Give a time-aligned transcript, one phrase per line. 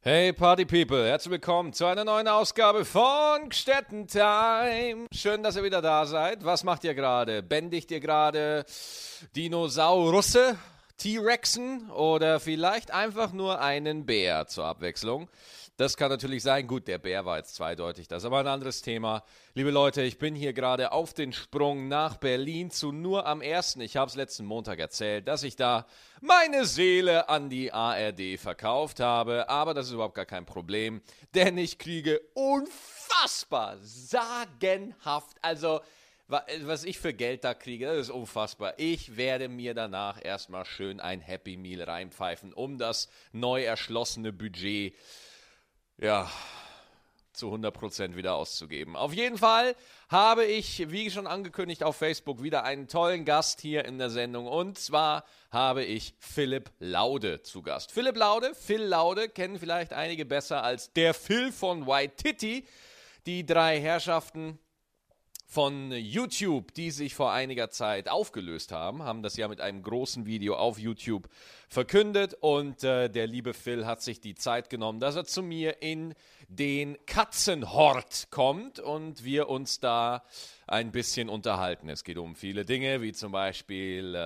[0.00, 5.06] Hey Party People, herzlich willkommen zu einer neuen Ausgabe von Gstettentime.
[5.12, 6.44] Schön, dass ihr wieder da seid.
[6.44, 7.42] Was macht ihr gerade?
[7.42, 8.64] Bändigt ihr gerade
[9.34, 10.56] Dinosaurusse,
[10.98, 15.28] T-Rexen oder vielleicht einfach nur einen Bär zur Abwechslung?
[15.78, 16.66] Das kann natürlich sein.
[16.66, 18.08] Gut, der Bär war jetzt zweideutig.
[18.08, 19.22] Das ist aber ein anderes Thema.
[19.54, 23.80] Liebe Leute, ich bin hier gerade auf den Sprung nach Berlin zu nur am ersten.
[23.80, 25.86] Ich habe es letzten Montag erzählt, dass ich da
[26.20, 29.48] meine Seele an die ARD verkauft habe.
[29.48, 31.00] Aber das ist überhaupt gar kein Problem,
[31.36, 35.80] denn ich kriege unfassbar, sagenhaft, also
[36.26, 38.74] was ich für Geld da kriege, das ist unfassbar.
[38.78, 44.94] Ich werde mir danach erstmal schön ein Happy Meal reinpfeifen, um das neu erschlossene Budget
[45.98, 46.30] ja,
[47.32, 48.96] zu 100% wieder auszugeben.
[48.96, 49.76] Auf jeden Fall
[50.08, 54.46] habe ich, wie schon angekündigt auf Facebook, wieder einen tollen Gast hier in der Sendung.
[54.46, 57.92] Und zwar habe ich Philipp Laude zu Gast.
[57.92, 62.66] Philipp Laude, Phil Laude, kennen vielleicht einige besser als der Phil von White Titty.
[63.26, 64.58] Die drei Herrschaften
[65.50, 70.26] von YouTube, die sich vor einiger Zeit aufgelöst haben, haben das ja mit einem großen
[70.26, 71.26] Video auf YouTube
[71.70, 75.80] verkündet und äh, der liebe Phil hat sich die Zeit genommen, dass er zu mir
[75.80, 76.14] in
[76.48, 80.22] den Katzenhort kommt und wir uns da
[80.66, 81.88] ein bisschen unterhalten.
[81.88, 84.18] Es geht um viele Dinge, wie zum Beispiel, äh,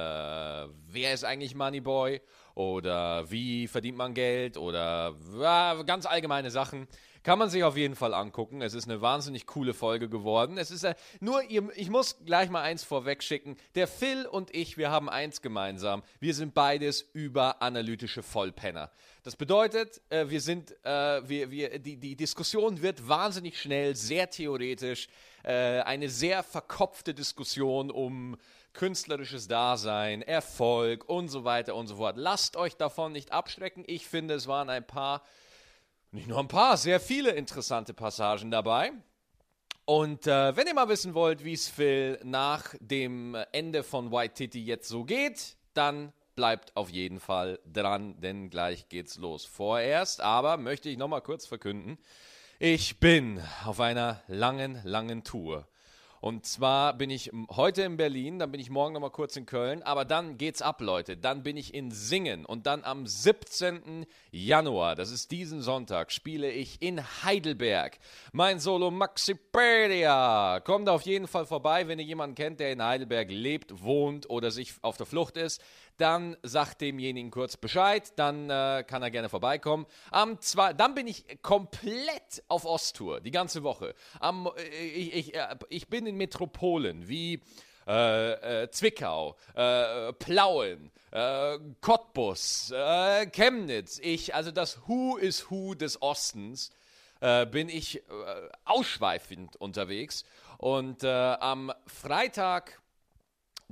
[0.89, 2.20] wer ist eigentlich Moneyboy
[2.57, 6.89] oder wie verdient man Geld oder äh, ganz allgemeine Sachen.
[7.23, 8.62] Kann man sich auf jeden Fall angucken.
[8.62, 10.59] Es ist eine wahnsinnig coole Folge geworden.
[10.59, 13.56] Es ist äh, nur, ich muss gleich mal eins vorweg schicken.
[13.77, 16.03] Der Phil und ich, wir haben eins gemeinsam.
[16.19, 18.91] Wir sind beides überanalytische Vollpenner.
[19.23, 24.29] Das bedeutet, äh, wir sind, äh, wir, wir, die, die Diskussion wird wahnsinnig schnell, sehr
[24.31, 25.09] theoretisch.
[25.45, 28.36] Eine sehr verkopfte Diskussion um
[28.75, 32.17] künstlerisches Dasein, Erfolg und so weiter und so fort.
[32.17, 33.83] Lasst euch davon nicht abschrecken.
[33.89, 35.23] Ich finde, es waren ein paar
[36.13, 38.93] nicht nur ein paar, sehr viele interessante Passagen dabei.
[39.85, 44.35] Und äh, wenn ihr mal wissen wollt, wie es Phil nach dem Ende von White
[44.35, 49.45] Titty jetzt so geht, dann bleibt auf jeden Fall dran, denn gleich geht's los.
[49.45, 51.98] Vorerst aber möchte ich nochmal kurz verkünden,
[52.59, 55.67] ich bin auf einer langen, langen Tour.
[56.23, 59.83] Und zwar bin ich heute in Berlin, dann bin ich morgen nochmal kurz in Köln,
[59.83, 61.17] aber dann geht's ab, Leute.
[61.17, 64.07] Dann bin ich in Singen und dann am 17.
[64.31, 67.99] Januar, das ist diesen Sonntag, spiele ich in Heidelberg
[68.31, 70.61] mein Solo Maxipedia.
[70.61, 74.53] Kommt auf jeden Fall vorbei, wenn ihr jemanden kennt, der in Heidelberg lebt, wohnt oder
[74.53, 75.61] sich auf der Flucht ist
[76.02, 79.86] dann sagt demjenigen kurz Bescheid, dann äh, kann er gerne vorbeikommen.
[80.11, 83.95] Am zwei, dann bin ich komplett auf Osttour, die ganze Woche.
[84.18, 87.41] Am, äh, ich, ich, äh, ich bin in Metropolen wie
[87.86, 92.73] äh, äh, Zwickau, äh, Plauen, äh, Cottbus,
[93.33, 94.01] Chemnitz.
[94.02, 96.70] Ich, also das Who is Who des Ostens,
[97.52, 98.02] bin ich
[98.64, 100.24] ausschweifend unterwegs.
[100.58, 102.82] Und am Freitag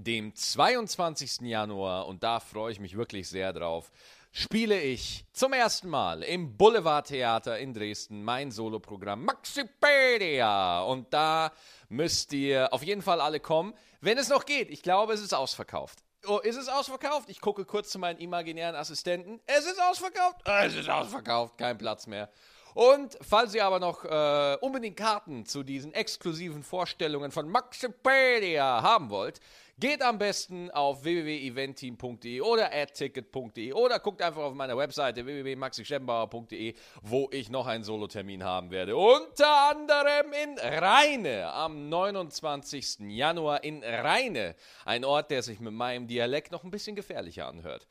[0.03, 1.41] dem 22.
[1.43, 3.91] Januar, und da freue ich mich wirklich sehr drauf,
[4.33, 10.83] spiele ich zum ersten Mal im Boulevardtheater in Dresden mein Soloprogramm Maxipedia.
[10.83, 11.53] Und da
[11.89, 14.71] müsst ihr auf jeden Fall alle kommen, wenn es noch geht.
[14.71, 15.99] Ich glaube, es ist ausverkauft.
[16.27, 17.31] Oh, ist es ausverkauft?
[17.31, 19.41] Ich gucke kurz zu meinen imaginären Assistenten.
[19.47, 20.37] Es ist ausverkauft.
[20.45, 21.57] Es ist ausverkauft.
[21.57, 22.31] Kein Platz mehr.
[22.75, 29.11] Und falls ihr aber noch äh, unbedingt Karten zu diesen exklusiven Vorstellungen von Maxipedia haben
[29.11, 29.41] wollt,
[29.81, 37.31] Geht am besten auf www.eventteam.de oder adticket.de oder guckt einfach auf meiner Webseite www.maxischemmbauer.de, wo
[37.33, 38.95] ich noch einen Solotermin haben werde.
[38.95, 42.99] Unter anderem in Rheine am 29.
[43.09, 44.55] Januar in Rheine.
[44.85, 47.89] Ein Ort, der sich mit meinem Dialekt noch ein bisschen gefährlicher anhört.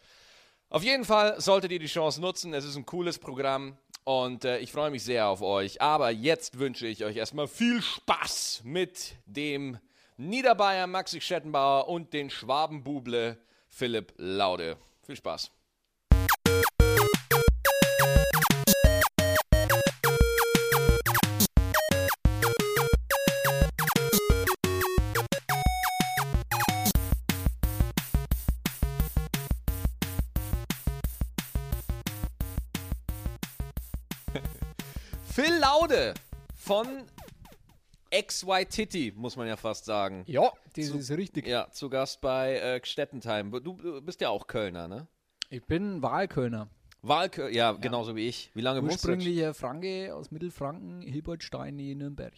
[0.70, 2.54] Auf jeden Fall solltet ihr die Chance nutzen.
[2.54, 5.82] Es ist ein cooles Programm und äh, ich freue mich sehr auf euch.
[5.82, 9.80] Aber jetzt wünsche ich euch erstmal viel Spaß mit dem
[10.22, 13.38] Niederbayern Maxi Schettenbauer und den Schwabenbuble
[13.70, 14.76] Philipp Laude.
[15.04, 15.50] Viel Spaß.
[35.34, 36.14] Phil Laude
[36.58, 37.06] von
[38.12, 40.24] XY Titty, muss man ja fast sagen.
[40.28, 41.48] Ja, das zu, ist richtig.
[41.48, 43.62] Ja, zu Gast bei äh, Stettentime.
[43.62, 45.08] Du bist ja auch Kölner, ne?
[45.50, 46.70] Ich bin Wahlkölner.
[47.02, 48.52] Wahlkölner, ja, ja, genauso wie ich.
[48.54, 52.34] Wie lange Ursprünglicher Franke aus Mittelfranken, Hilbertstein in Nürnberg.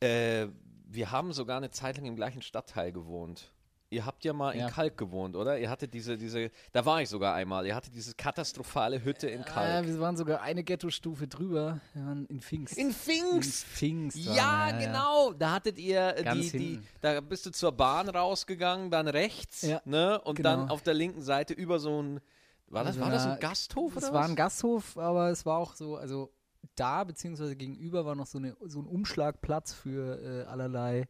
[0.00, 0.48] Äh,
[0.90, 3.52] wir haben sogar eine Zeit lang im gleichen Stadtteil gewohnt.
[3.90, 4.68] Ihr habt ja mal in Ja.
[4.70, 5.58] Kalk gewohnt, oder?
[5.58, 7.66] Ihr hattet diese, diese, da war ich sogar einmal.
[7.66, 9.86] Ihr hattet diese katastrophale Hütte in Kalk.
[9.86, 11.80] wir waren sogar eine Ghetto-Stufe drüber.
[11.94, 12.76] Wir waren in Pfingst.
[12.76, 13.64] in In Pfingst!
[13.66, 14.16] Pfingst.
[14.18, 15.32] Ja, wir, genau.
[15.32, 19.62] Da hattet ihr äh, Ganz die, die, da bist du zur Bahn rausgegangen, dann rechts,
[19.62, 20.20] Ja, ne?
[20.20, 20.72] Und dann genau.
[20.74, 22.20] auf der linken Seite über so ein,
[22.66, 24.28] war das, Also war das ein Gasthof oder Es war was?
[24.30, 26.30] ein Gasthof, aber es war auch so, also
[26.74, 31.06] da beziehungsweise gegenüber war noch so, eine, so ein Umschlagplatz für äh, allerlei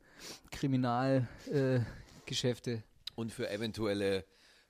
[0.53, 1.85] Kriminalgeschäfte.
[1.85, 2.83] Äh, Geschäfte.
[3.17, 4.25] Und für eventuelle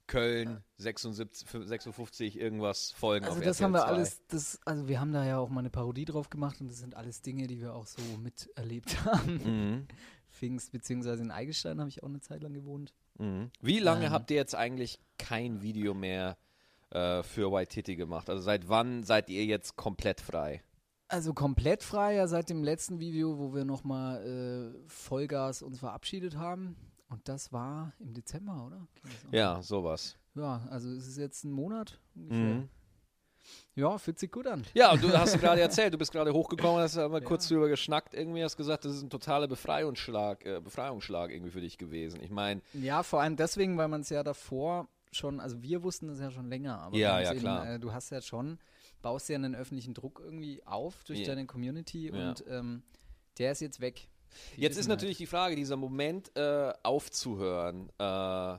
[0.07, 3.87] Köln 76, 56 irgendwas Folgen Also auf das RTL haben wir 2.
[3.87, 6.79] alles, das, also wir haben da ja auch mal eine Parodie drauf gemacht und das
[6.79, 9.35] sind alles Dinge, die wir auch so miterlebt haben.
[9.45, 9.87] Mhm.
[10.31, 12.95] Pfingst beziehungsweise in Eigelstein habe ich auch eine Zeit lang gewohnt.
[13.19, 13.51] Mhm.
[13.61, 14.13] Wie lange Ähm.
[14.13, 16.39] habt ihr jetzt eigentlich kein Video mehr
[16.91, 18.31] äh, für White Titty gemacht?
[18.31, 20.63] Also seit wann seid ihr jetzt komplett frei?
[21.09, 26.37] Also komplett frei, ja seit dem letzten Video, wo wir nochmal äh, Vollgas uns verabschiedet
[26.37, 26.77] haben.
[27.09, 28.87] Und das war im Dezember, oder?
[29.33, 30.17] Ja, sowas.
[30.35, 32.55] Ja, also es ist jetzt ein Monat ungefähr.
[32.55, 32.69] Mhm.
[33.75, 34.67] Ja, fühlt sich gut an.
[34.75, 37.25] Ja, und du hast gerade erzählt, du bist gerade hochgekommen, hast aber Ja.
[37.25, 41.61] kurz drüber geschnackt, irgendwie hast gesagt, das ist ein totaler Befreiungsschlag, äh, Befreiungsschlag irgendwie für
[41.61, 42.21] dich gewesen.
[42.23, 46.09] Ich meine, Ja, vor allem deswegen, weil man es ja davor schon, also wir wussten
[46.09, 47.67] das ja schon länger, aber Ja, ja, eben, klar.
[47.75, 48.59] Äh, du hast ja schon,
[49.01, 51.27] baust ja einen öffentlichen Druck irgendwie auf durch Ja.
[51.29, 52.83] deine Community und ähm,
[53.39, 54.09] der ist jetzt weg.
[54.57, 54.99] Jetzt ist halt.
[54.99, 57.91] natürlich die Frage, dieser Moment äh, aufzuhören.
[57.99, 58.59] Äh,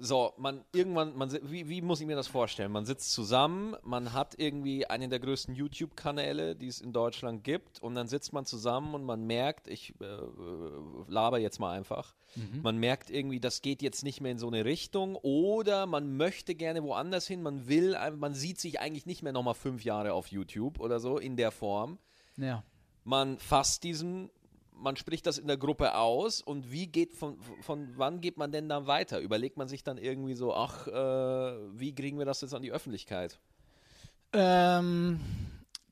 [0.00, 2.70] so, man irgendwann, man, wie, wie muss ich mir das vorstellen?
[2.70, 7.82] Man sitzt zusammen, man hat irgendwie einen der größten YouTube-Kanäle, die es in Deutschland gibt,
[7.82, 10.70] und dann sitzt man zusammen und man merkt, ich äh, äh,
[11.08, 12.60] laber jetzt mal einfach, Mhm.
[12.62, 16.54] man merkt irgendwie, das geht jetzt nicht mehr in so eine Richtung, oder man möchte
[16.54, 20.28] gerne woanders hin, man will, man sieht sich eigentlich nicht mehr nochmal fünf Jahre auf
[20.28, 21.98] YouTube oder so in der Form
[22.36, 22.62] Ja.
[23.02, 24.30] man fasst diesen,
[24.78, 28.52] man spricht das in der Gruppe aus und wie geht von, von wann geht man
[28.52, 29.20] denn dann weiter?
[29.20, 30.92] Überlegt man sich dann irgendwie so, ach, äh,
[31.78, 33.38] wie kriegen wir das jetzt an die Öffentlichkeit?
[34.32, 35.20] Ähm,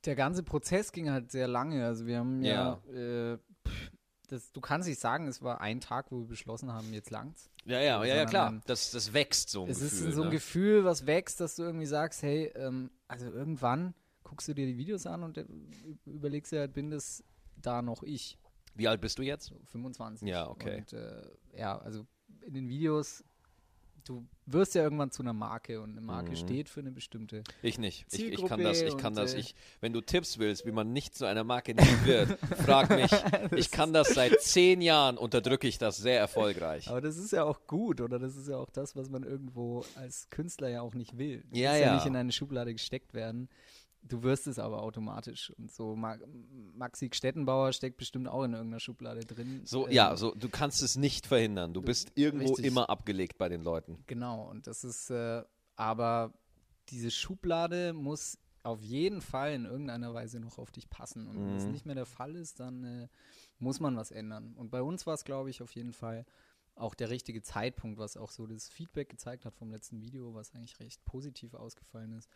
[0.05, 1.85] der ganze Prozess ging halt sehr lange.
[1.85, 3.37] Also wir haben ja, äh,
[3.67, 3.91] pff,
[4.29, 7.49] das, du kannst nicht sagen, es war ein Tag, wo wir beschlossen haben, jetzt langt's.
[7.65, 8.49] Ja, ja, ja, ja klar.
[8.49, 10.07] ähm, Das, das wächst so ein es Gefühl.
[10.09, 10.33] ist so ein ne?
[10.33, 13.93] Gefühl, was wächst, dass du irgendwie sagst, hey, ähm, also irgendwann
[14.23, 15.45] guckst du dir die Videos an und äh,
[16.05, 17.23] überlegst dir halt, bin das
[17.55, 18.37] da noch ich?
[18.77, 19.45] Wie alt bist du jetzt?
[19.47, 20.27] So 25.
[20.27, 20.77] Ja, okay.
[20.77, 21.21] Und äh,
[21.57, 22.05] ja, also
[22.45, 23.23] in den Videos,
[24.05, 26.35] du wirst ja irgendwann zu einer Marke und eine Marke Mhm.
[26.37, 27.43] steht für eine bestimmte.
[27.61, 28.05] Ich nicht.
[28.13, 29.33] Ich, ich kann das, ich kann das.
[29.33, 31.75] äh, Ich, wenn du Tipps willst, wie man nicht zu einer Marke
[32.05, 33.11] wird, frag mich.
[33.57, 36.87] Ich kann das seit zehn Jahren, unterdrücke ich das sehr erfolgreich.
[36.89, 38.19] Aber das ist ja auch gut, oder?
[38.19, 41.43] Das ist ja auch das, was man irgendwo als Künstler ja auch nicht will.
[41.51, 41.95] Du Ja, willst ja.
[41.95, 43.49] nicht in eine Schublade gesteckt werden.
[44.07, 45.51] Du wirst es aber automatisch.
[45.57, 46.17] Und so Ma
[46.73, 49.61] Maxi Stettenbauer steckt bestimmt auch in irgendeiner Schublade drin.
[49.65, 51.73] So, Ähm, ja, so, du kannst es nicht verhindern.
[51.73, 52.65] Du bist irgendwo richtig.
[52.65, 54.03] immer abgelegt bei den Leuten.
[54.07, 55.43] Genau, und das ist, äh,
[55.75, 56.33] aber
[56.89, 61.27] diese Schublade muss auf jeden Fall in irgendeiner Weise noch auf dich passen.
[61.27, 61.71] Und wenn das Mhm.
[61.71, 63.07] nicht mehr der Fall ist, dann äh,
[63.59, 64.53] muss man was ändern.
[64.57, 66.25] Und bei uns war es, glaube ich, auf jeden Fall
[66.75, 70.53] auch der richtige Zeitpunkt, was auch so das Feedback gezeigt hat vom letzten Video, was
[70.53, 72.29] eigentlich recht positiv ausgefallen ist.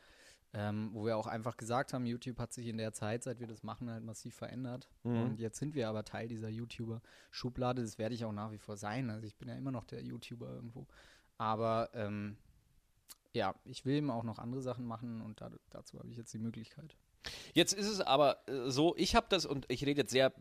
[0.53, 3.47] Ähm, wo wir auch einfach gesagt haben, YouTube hat sich in der Zeit, seit wir
[3.47, 4.89] das machen, halt massiv verändert.
[5.03, 5.21] Mhm.
[5.21, 7.81] Und jetzt sind wir aber Teil dieser YouTuber-Schublade.
[7.81, 9.09] Das werde ich auch nach wie vor sein.
[9.09, 10.87] Also ich bin ja immer noch der YouTuber irgendwo.
[11.37, 12.35] Aber ähm,
[13.33, 16.33] ja, ich will eben auch noch andere Sachen machen und da, dazu habe ich jetzt
[16.33, 16.97] die Möglichkeit.
[17.53, 20.31] Jetzt ist es aber äh, so, ich habe das und ich rede jetzt sehr äh,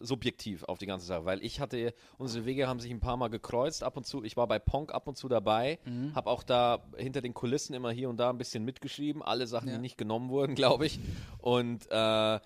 [0.00, 3.28] subjektiv auf die ganze Sache, weil ich hatte, unsere Wege haben sich ein paar Mal
[3.28, 6.14] gekreuzt, ab und zu, ich war bei Ponk ab und zu dabei, Mhm.
[6.14, 9.68] habe auch da hinter den Kulissen immer hier und da ein bisschen mitgeschrieben, alle Sachen,
[9.68, 9.74] Ja.
[9.76, 10.98] die nicht genommen wurden, glaube ich.
[11.38, 12.40] Und äh,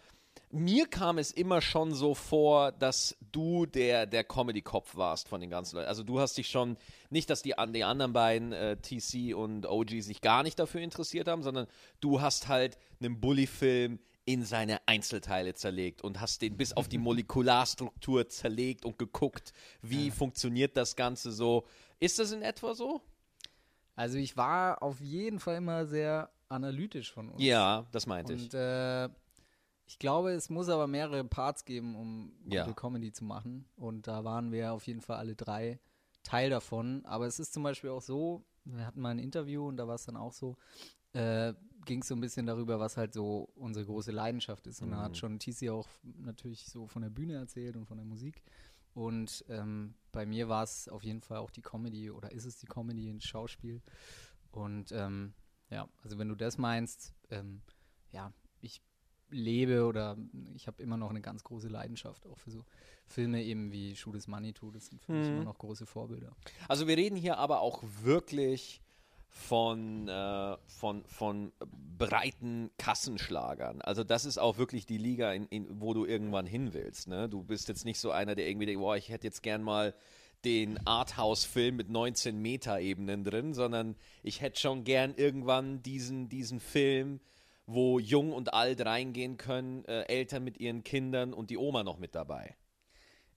[0.52, 5.48] mir kam es immer schon so vor, dass du der, der Comedy-Kopf warst von den
[5.48, 5.88] ganzen Leuten.
[5.88, 6.76] Also du hast dich schon,
[7.08, 11.26] nicht, dass die, die anderen beiden, äh, TC und OG, sich gar nicht dafür interessiert
[11.26, 11.66] haben, sondern
[12.00, 16.98] du hast halt einen Bully-Film in seine Einzelteile zerlegt und hast den bis auf die
[16.98, 21.66] Molekularstruktur zerlegt und geguckt, wie funktioniert das Ganze so.
[21.98, 23.00] Ist das in etwa so?
[23.96, 27.42] Also ich war auf jeden Fall immer sehr analytisch von uns.
[27.42, 28.44] Ja, das meinte ich.
[28.44, 29.08] Und äh,
[29.92, 32.64] ich glaube, es muss aber mehrere Parts geben, um Ja.
[32.64, 33.66] gute Comedy zu machen.
[33.76, 35.78] Und da waren wir auf jeden Fall alle drei
[36.22, 37.04] Teil davon.
[37.04, 39.96] Aber es ist zum Beispiel auch so, wir hatten mal ein Interview und da war
[39.96, 40.56] es dann auch so,
[41.12, 41.52] äh,
[41.84, 44.80] ging es so ein bisschen darüber, was halt so unsere große Leidenschaft ist.
[44.80, 45.02] Und da Mhm.
[45.02, 48.42] hat schon TC auch natürlich so von der Bühne erzählt und von der Musik.
[48.94, 52.56] Und ähm, bei mir war es auf jeden Fall auch die Comedy oder ist es
[52.56, 53.82] die Comedy ins Schauspiel.
[54.52, 55.34] Und ähm,
[55.68, 57.60] ja, also wenn du das meinst, ähm,
[58.10, 58.32] ja,
[59.32, 60.16] lebe oder
[60.54, 62.64] ich habe immer noch eine ganz große Leidenschaft auch für so
[63.06, 64.70] Filme eben wie is Money Too.
[64.70, 65.34] Das sind für mich Mhm.
[65.36, 66.34] immer noch große Vorbilder.
[66.68, 68.80] Also wir reden hier aber auch wirklich
[69.28, 71.52] von, äh, von, von
[71.98, 73.80] breiten Kassenschlagern.
[73.80, 77.08] Also das ist auch wirklich die Liga, in, in, wo du irgendwann hin willst.
[77.08, 77.28] Ne?
[77.28, 79.94] Du bist jetzt nicht so einer, der irgendwie denkt, boah, ich hätte jetzt gern mal
[80.44, 87.20] den Arthouse-Film mit 19 Meta-Ebenen drin, sondern ich hätte schon gern irgendwann diesen, diesen Film,
[87.72, 91.98] wo jung und alt reingehen können, äh, Eltern mit ihren Kindern und die Oma noch
[91.98, 92.56] mit dabei.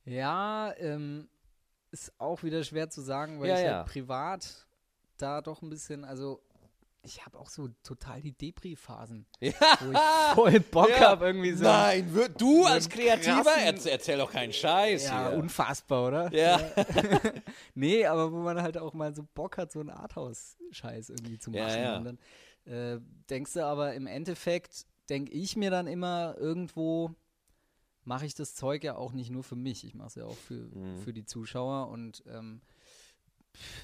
[0.06, 1.28] Ja, ähm,
[1.92, 3.78] ist auch wieder schwer zu sagen, weil Ja, ich ja.
[3.78, 4.68] halt privat
[5.18, 6.42] da doch ein bisschen, also
[7.08, 9.54] ich habe auch so total die Depri-Phasen, Ja.
[9.80, 10.00] wo ich
[10.34, 11.10] voll Bock Ja.
[11.12, 11.64] habe irgendwie so.
[11.64, 15.38] Nein, du als Kreativer, erzähl, erzähl doch keinen Scheiß Ja, hier.
[15.38, 16.34] unfassbar, oder?
[16.34, 16.60] Ja.
[17.76, 21.52] nee, aber wo man halt auch mal so Bock hat, so einen Arthouse-Scheiß irgendwie zu
[21.52, 21.62] machen.
[21.70, 21.98] Ja, ja.
[21.98, 22.20] Und dann
[22.66, 27.14] äh, denkst du aber im Endeffekt, denke ich mir dann immer, irgendwo
[28.04, 30.38] mache ich das Zeug ja auch nicht nur für mich, ich mache es ja auch
[30.38, 30.98] für, Mhm.
[31.00, 32.62] für die Zuschauer und ähm,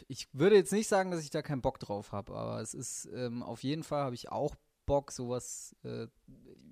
[0.07, 3.05] ich würde jetzt nicht sagen, dass ich da keinen Bock drauf habe, aber es ist
[3.13, 6.07] ähm, auf jeden Fall habe ich auch Bock, sowas, äh,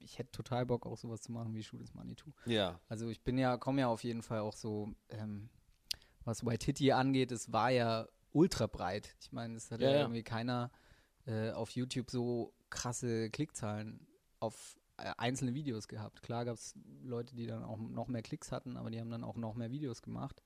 [0.01, 2.31] ich hätte total Bock, auch sowas zu machen wie Money Too.
[2.45, 2.79] Ja.
[2.89, 5.49] Also ich bin ja, komme ja auf jeden Fall auch so, ähm,
[6.25, 9.15] was Waititi angeht, es war ja ultra breit.
[9.21, 10.01] Ich meine, es hat Ja, ja.
[10.01, 10.71] irgendwie keiner
[11.29, 14.07] äh, auf YouTube so krasse Klickzahlen
[14.39, 16.21] auf äh, einzelne Videos gehabt.
[16.23, 19.23] Klar gab es Leute, die dann auch noch mehr Klicks hatten, aber die haben dann
[19.23, 20.41] auch noch mehr Videos gemacht.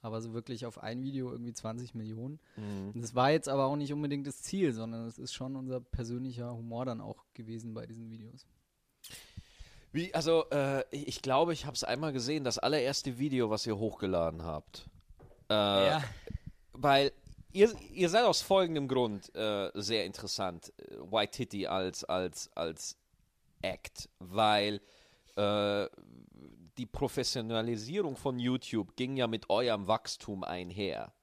[0.00, 2.38] Aber so wirklich auf ein Video irgendwie 20 Millionen.
[2.56, 3.00] Mhm.
[3.00, 6.52] Das war jetzt aber auch nicht unbedingt das Ziel, sondern es ist schon unser persönlicher
[6.52, 8.46] Humor dann auch gewesen bei diesen Videos.
[9.92, 13.78] Wie, also, äh, ich, glaube, ich habe es einmal gesehen, das allererste Video, was ihr
[13.78, 14.90] hochgeladen habt.
[15.48, 16.00] Äh,
[16.72, 17.12] Weil
[17.54, 22.98] ihr, ihr seid aus folgendem Grund äh, sehr interessant, äh, White Titty als, als, als
[23.62, 24.80] Act, weil
[25.36, 25.86] äh,
[26.76, 31.14] die Professionalisierung von YouTube ging ja mit eurem Wachstum einher.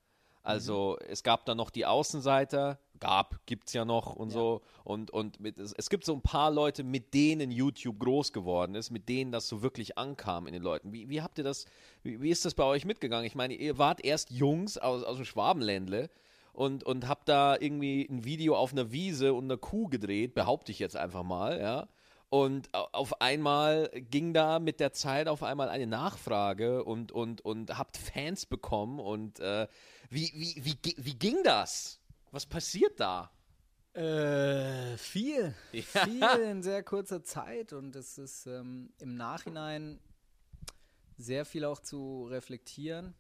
[0.44, 4.36] Also es gab dann noch die Außenseiter, gab, gibt's ja noch und Ja.
[4.36, 4.62] so.
[4.86, 8.76] Und, und mit, es, es gibt so ein paar Leute, mit denen YouTube groß geworden
[8.76, 10.94] ist, mit denen das so wirklich ankam in den Leuten.
[10.94, 11.66] Wie, wie habt ihr das,
[12.04, 13.26] wie, wie ist das bei euch mitgegangen?
[13.26, 16.10] Ich meine, ihr wart erst Jungs aus, aus dem Schwabenländle
[16.54, 20.72] und, und habt da irgendwie ein Video auf einer Wiese und einer Kuh gedreht, behaupte
[20.72, 21.88] ich jetzt einfach mal, ja.
[22.34, 27.42] Und au- auf einmal ging da mit der Zeit auf einmal eine Nachfrage und, und,
[27.42, 29.02] und habt Fans bekommen.
[29.02, 29.68] Und äh,
[30.10, 32.00] wie, wie, wie, wie ging das?
[32.32, 33.32] Was passiert da?
[33.94, 35.54] Äh, viel.
[35.74, 36.06] Ja.
[36.06, 40.00] Viel in sehr kurzer Zeit und es ist ähm, im Nachhinein
[41.18, 43.14] sehr viel auch zu reflektieren.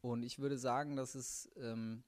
[0.00, 2.04] Und ich würde sagen, dass es ähm,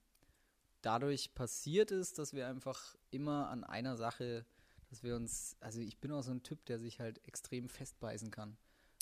[0.82, 4.44] dadurch passiert ist, dass wir einfach immer an einer Sache,
[4.90, 8.30] dass wir uns, also ich bin auch so ein Typ, der sich halt extrem festbeißen
[8.30, 8.56] kann.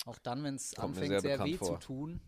[0.05, 1.79] Auch dann, wenn es anfängt, sehr sehr, weh vor.
[1.79, 2.21] zu tun,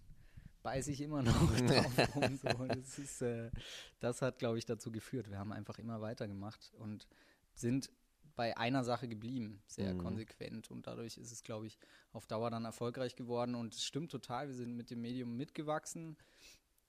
[0.63, 1.32] beiße ich immer noch
[1.68, 2.38] drauf rum.
[2.38, 2.65] So.
[2.65, 3.51] Das, ist, äh,
[4.00, 5.30] das hat, glaube ich, dazu geführt.
[5.30, 7.08] Wir haben einfach immer weitergemacht und
[7.53, 7.89] sind
[8.36, 9.98] bei einer Sache geblieben, sehr Mhm.
[10.00, 10.72] konsequent.
[10.72, 11.77] Und dadurch ist es, glaube ich,
[12.13, 13.56] auf Dauer dann erfolgreich geworden.
[13.56, 16.18] Und es stimmt total, wir sind mit dem Medium mitgewachsen.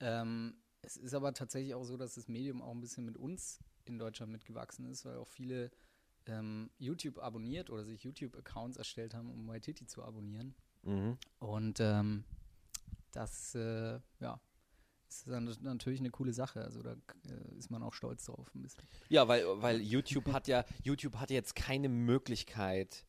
[0.00, 3.60] Ähm, es ist aber tatsächlich auch so, dass das Medium auch ein bisschen mit uns
[3.84, 5.70] in Deutschland mitgewachsen ist, weil auch viele
[6.26, 10.54] ähm, YouTube abonniert oder sich YouTube-Accounts erstellt haben, um Waititi zu abonnieren.
[10.82, 11.18] Mhm.
[11.40, 12.24] Und ähm,
[13.12, 14.40] das, äh, ja,
[15.08, 16.62] ist dann natürlich eine coole Sache.
[16.62, 18.82] Also da äh, ist man auch stolz drauf ein bisschen.
[19.08, 23.04] Ja, weil, weil YouTube hat ja, YouTube hat jetzt keine Möglichkeit,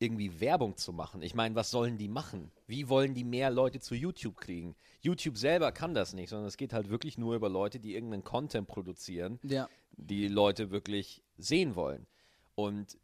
[0.00, 1.20] irgendwie Werbung zu machen.
[1.22, 2.50] Ich meine, was sollen die machen?
[2.66, 4.74] Wie wollen die mehr Leute zu YouTube kriegen?
[5.02, 8.24] YouTube selber kann das nicht, sondern es geht halt wirklich nur über Leute, die irgendeinen
[8.24, 9.68] Content produzieren, Ja.
[9.92, 12.06] die Leute wirklich sehen wollen.
[12.54, 12.98] Und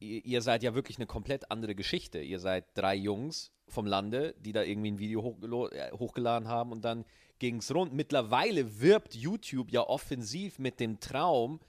[0.00, 2.18] ihr, ihr seid ja wirklich eine komplett andere Geschichte.
[2.20, 6.84] Ihr seid drei Jungs vom Lande, die da irgendwie ein Video äh, hochgeladen haben und
[6.84, 7.04] dann
[7.38, 7.92] ging es rund.
[7.92, 11.60] Mittlerweile wirbt YouTube ja offensiv mit dem Traum,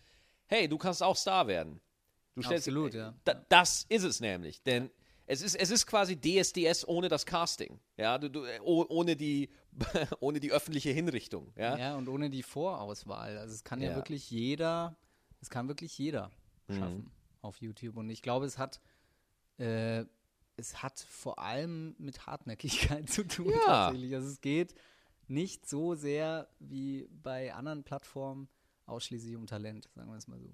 [0.47, 1.79] hey, du kannst auch Star werden.
[2.35, 3.13] Du stellst, Absolut, ja.
[3.23, 4.89] Da, das ist es nämlich, denn
[5.27, 9.49] es ist, es ist quasi DSDS ohne das Casting, ja, du, du, oh- ohne, die,
[10.19, 11.77] ohne die öffentliche Hinrichtung, ja.
[11.77, 13.37] Ja, und ohne die Vorauswahl.
[13.37, 13.95] Also es kann ja, Ja.
[13.95, 14.95] wirklich jeder,
[15.41, 16.31] es kann wirklich jeder
[16.67, 16.73] Mhm.
[16.75, 17.97] schaffen auf YouTube.
[17.97, 18.79] Und ich glaube, es hat,
[19.57, 20.05] äh,
[20.61, 23.65] es hat vor allem mit Hartnäckigkeit zu tun Ja.
[23.65, 24.13] tatsächlich.
[24.15, 24.73] Also es geht
[25.27, 28.47] nicht so sehr wie bei anderen Plattformen
[28.85, 30.49] ausschließlich um Talent, sagen wir es mal so.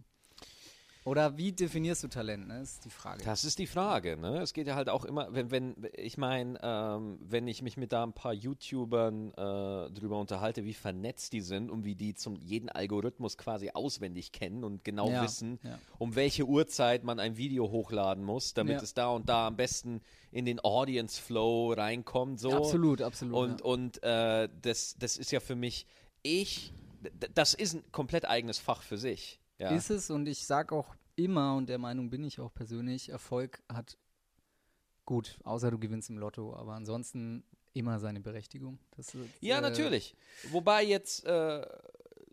[1.07, 2.59] Oder wie definierst du Talent, ne?
[2.59, 3.23] Das ist die Frage.
[3.23, 4.41] Das ist die Frage, ne?
[4.41, 7.93] Es geht ja halt auch immer, wenn, wenn ich meine, ähm, wenn ich mich mit
[7.93, 12.35] da ein paar YouTubern äh, drüber unterhalte, wie vernetzt die sind und wie die zum
[12.35, 15.79] jeden Algorithmus quasi auswendig kennen und genau Ja, wissen, ja.
[15.97, 18.83] um welche Uhrzeit man ein Video hochladen muss, damit Ja.
[18.83, 22.41] es da und da am besten in den Audience Flow reinkommt.
[22.41, 22.51] So.
[22.51, 23.33] Absolut, absolut.
[23.33, 25.87] Und, und äh, das, das ist ja für mich,
[26.21, 26.73] ich,
[27.33, 29.39] das ist ein komplett eigenes Fach für sich.
[29.57, 29.71] Ja.
[29.71, 33.61] Ist es und ich sage auch immer, und der Meinung bin ich auch persönlich, Erfolg
[33.69, 33.97] hat
[35.05, 38.79] gut, außer du gewinnst im Lotto, aber ansonsten immer seine Berechtigung.
[38.97, 40.15] Ist, Ja, äh, natürlich.
[40.51, 41.65] Wobei jetzt, äh,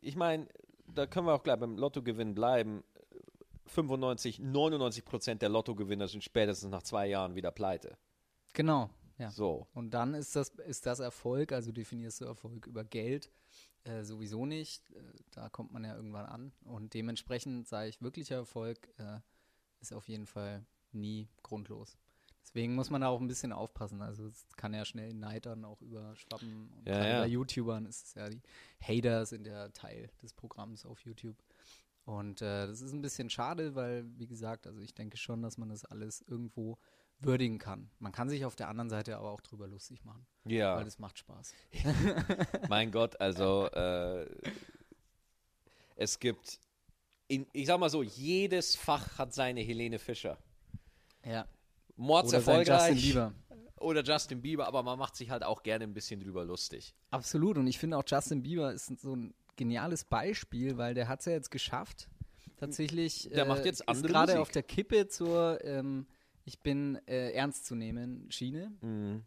[0.00, 0.48] ich meine,
[0.86, 2.84] da können wir auch gleich beim Lottogewinn bleiben.
[3.66, 7.96] 95, 99 Prozent der Lottogewinner sind spätestens nach zwei Jahren wieder pleite.
[8.52, 9.30] Genau, ja.
[9.30, 9.66] So.
[9.74, 13.30] Und dann ist das, ist das Erfolg, also definierst du Erfolg über Geld
[13.84, 14.90] äh, sowieso nicht.
[14.90, 16.52] Äh, da kommt man ja irgendwann an.
[16.64, 19.20] Und dementsprechend sage ich, wirklicher Erfolg äh,
[19.80, 21.98] ist auf jeden Fall nie grundlos.
[22.42, 24.02] Deswegen muss man da auch ein bisschen aufpassen.
[24.02, 26.70] Also es kann ja schnell in Neid dann auch überschwappen.
[26.70, 27.20] Und Ja, ja.
[27.20, 28.42] bei YouTubern ist es ja, die
[28.80, 31.36] Hater sind ja Teil des Programms auf YouTube.
[32.04, 35.56] Und äh, das ist ein bisschen schade, weil, wie gesagt, also ich denke schon, dass
[35.56, 36.78] man das alles irgendwo
[37.20, 37.90] würdigen kann.
[37.98, 40.76] Man kann sich auf der anderen Seite aber auch drüber lustig machen, Ja.
[40.76, 41.54] weil es macht Spaß.
[42.68, 44.26] Mein Gott, also äh,
[45.96, 46.58] es gibt,
[47.28, 50.38] in, ich sag mal so, jedes Fach hat seine Helene Fischer.
[51.24, 51.46] Ja.
[51.96, 52.90] Mords Oder erfolgreich.
[52.94, 53.34] Justin Bieber.
[53.80, 56.94] Oder Justin Bieber, aber man macht sich halt auch gerne ein bisschen drüber lustig.
[57.10, 57.58] Absolut.
[57.58, 61.26] Und ich finde auch Justin Bieber ist so ein geniales Beispiel, weil der hat es
[61.26, 62.08] ja jetzt geschafft.
[62.56, 63.28] Tatsächlich.
[63.34, 66.06] Der macht jetzt ist andere gerade auf der Kippe zur ähm,
[66.44, 68.72] Ich bin äh, ernst zu nehmen Schiene.
[68.80, 69.24] Mhm.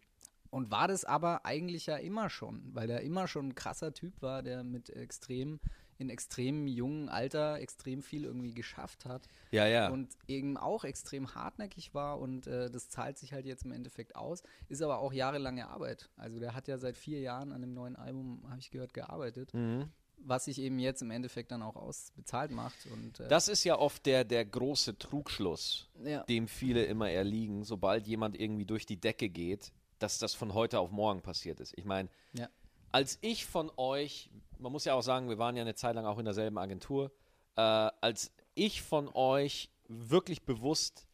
[0.49, 4.21] Und war das aber eigentlich ja immer schon, weil der immer schon ein krasser Typ
[4.21, 5.59] war, der mit extrem,
[5.97, 9.27] in extrem jungen Alter extrem viel irgendwie geschafft hat.
[9.51, 9.89] Ja, ja.
[9.89, 14.15] und eben auch extrem hartnäckig war und äh, das zahlt sich halt jetzt im Endeffekt
[14.15, 16.09] aus, ist aber auch jahrelange Arbeit.
[16.15, 19.53] Also der hat ja seit vier Jahren an dem neuen Album, habe ich gehört, gearbeitet,
[19.53, 19.91] mhm.
[20.19, 22.75] Was sich eben jetzt im Endeffekt dann auch ausbezahlt macht.
[22.91, 26.23] Und, äh, Das ist ja oft der, der große Trugschluss, ja.
[26.23, 30.79] dem viele immer erliegen, sobald jemand irgendwie durch die Decke geht, dass das von heute
[30.79, 31.73] auf morgen passiert ist.
[31.77, 32.49] Ich meine, Ja.
[32.91, 36.05] als ich von euch, man muss ja auch sagen, wir waren ja eine Zeit lang
[36.05, 37.11] auch in derselben Agentur,
[37.55, 41.07] äh, als ich von euch wirklich bewusst,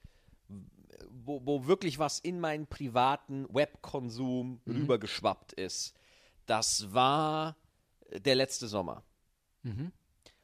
[1.10, 5.94] wo, wo wirklich was in meinen privaten Webkonsum rübergeschwappt ist,
[6.46, 7.56] das war
[8.12, 9.04] der letzte Sommer.
[9.64, 9.92] Mhm.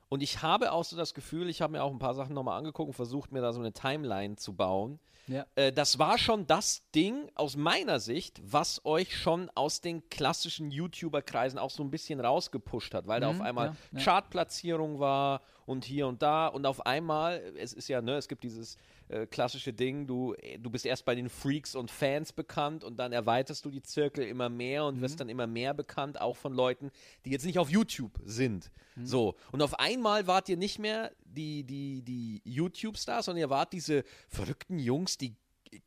[0.09, 2.57] Und ich habe auch so das Gefühl, ich habe mir auch ein paar Sachen nochmal
[2.57, 4.99] angeguckt und versucht, mir da so eine Timeline zu bauen.
[5.27, 5.45] Ja.
[5.53, 10.71] Äh, das war schon das Ding aus meiner Sicht, was euch schon aus den klassischen
[10.71, 14.03] YouTuber-Kreisen auch so ein bisschen rausgepusht hat, weil da auf Mhm, einmal ja, ja.
[14.03, 18.43] Chartplatzierung war und hier und da und auf einmal, es ist ja, ne, es gibt
[18.43, 18.77] dieses
[19.09, 23.11] äh, klassische Ding, du, du bist erst bei den Freaks und Fans bekannt und dann
[23.11, 25.01] erweiterst du die Zirkel immer mehr und Mhm.
[25.01, 26.91] wirst dann immer mehr bekannt, auch von Leuten,
[27.25, 28.71] die jetzt nicht auf YouTube sind.
[28.95, 29.05] Mhm.
[29.05, 33.73] So, und auf einmal wart ihr nicht mehr die, die, die YouTube-Stars, sondern ihr wart
[33.73, 35.35] diese verrückten Jungs, die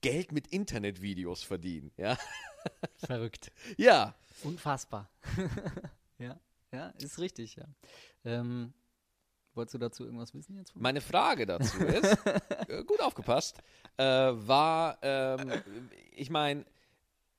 [0.01, 1.91] Geld mit Internetvideos verdienen.
[1.97, 2.17] Ja,
[2.99, 3.51] Verrückt.
[3.77, 4.15] ja.
[4.45, 5.09] Unfassbar.
[6.19, 6.39] ja,
[6.73, 7.65] ja, ist richtig, ja.
[8.25, 8.73] Ähm,
[9.55, 10.75] wolltest du dazu irgendwas wissen jetzt?
[10.77, 12.17] Meine Frage dazu ist,
[12.69, 13.59] äh, gut aufgepasst,
[13.97, 15.53] äh, war, ähm,
[16.13, 16.65] ich meine,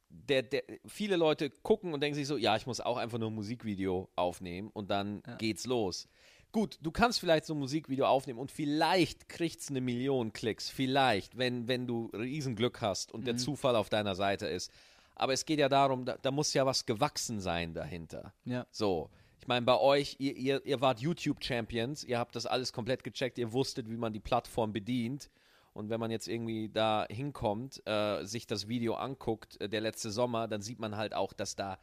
[0.09, 3.31] der, der, viele Leute gucken und denken sich so, ja, ich muss auch einfach nur
[3.31, 5.35] ein Musikvideo aufnehmen und dann Ja.
[5.37, 6.07] geht's los.
[6.51, 11.35] Gut, du kannst vielleicht so ein Musikvideo aufnehmen und vielleicht kriegt's eine Million Klicks, vielleicht,
[11.35, 14.71] wenn, wenn du Riesenglück hast und der Zufall auf deiner Seite ist.
[15.15, 18.33] Aber es geht ja darum, da, da muss ja was gewachsen sein dahinter.
[18.45, 18.67] Ja.
[18.69, 19.09] So,
[19.43, 23.37] ich meine, bei euch, ihr, ihr, ihr wart YouTube-Champions, ihr habt das alles komplett gecheckt,
[23.37, 25.29] ihr wusstet, wie man die Plattform bedient.
[25.73, 30.11] Und wenn man jetzt irgendwie da hinkommt, äh, sich das Video anguckt, äh, der letzte
[30.11, 31.77] Sommer, dann sieht man halt auch, dass da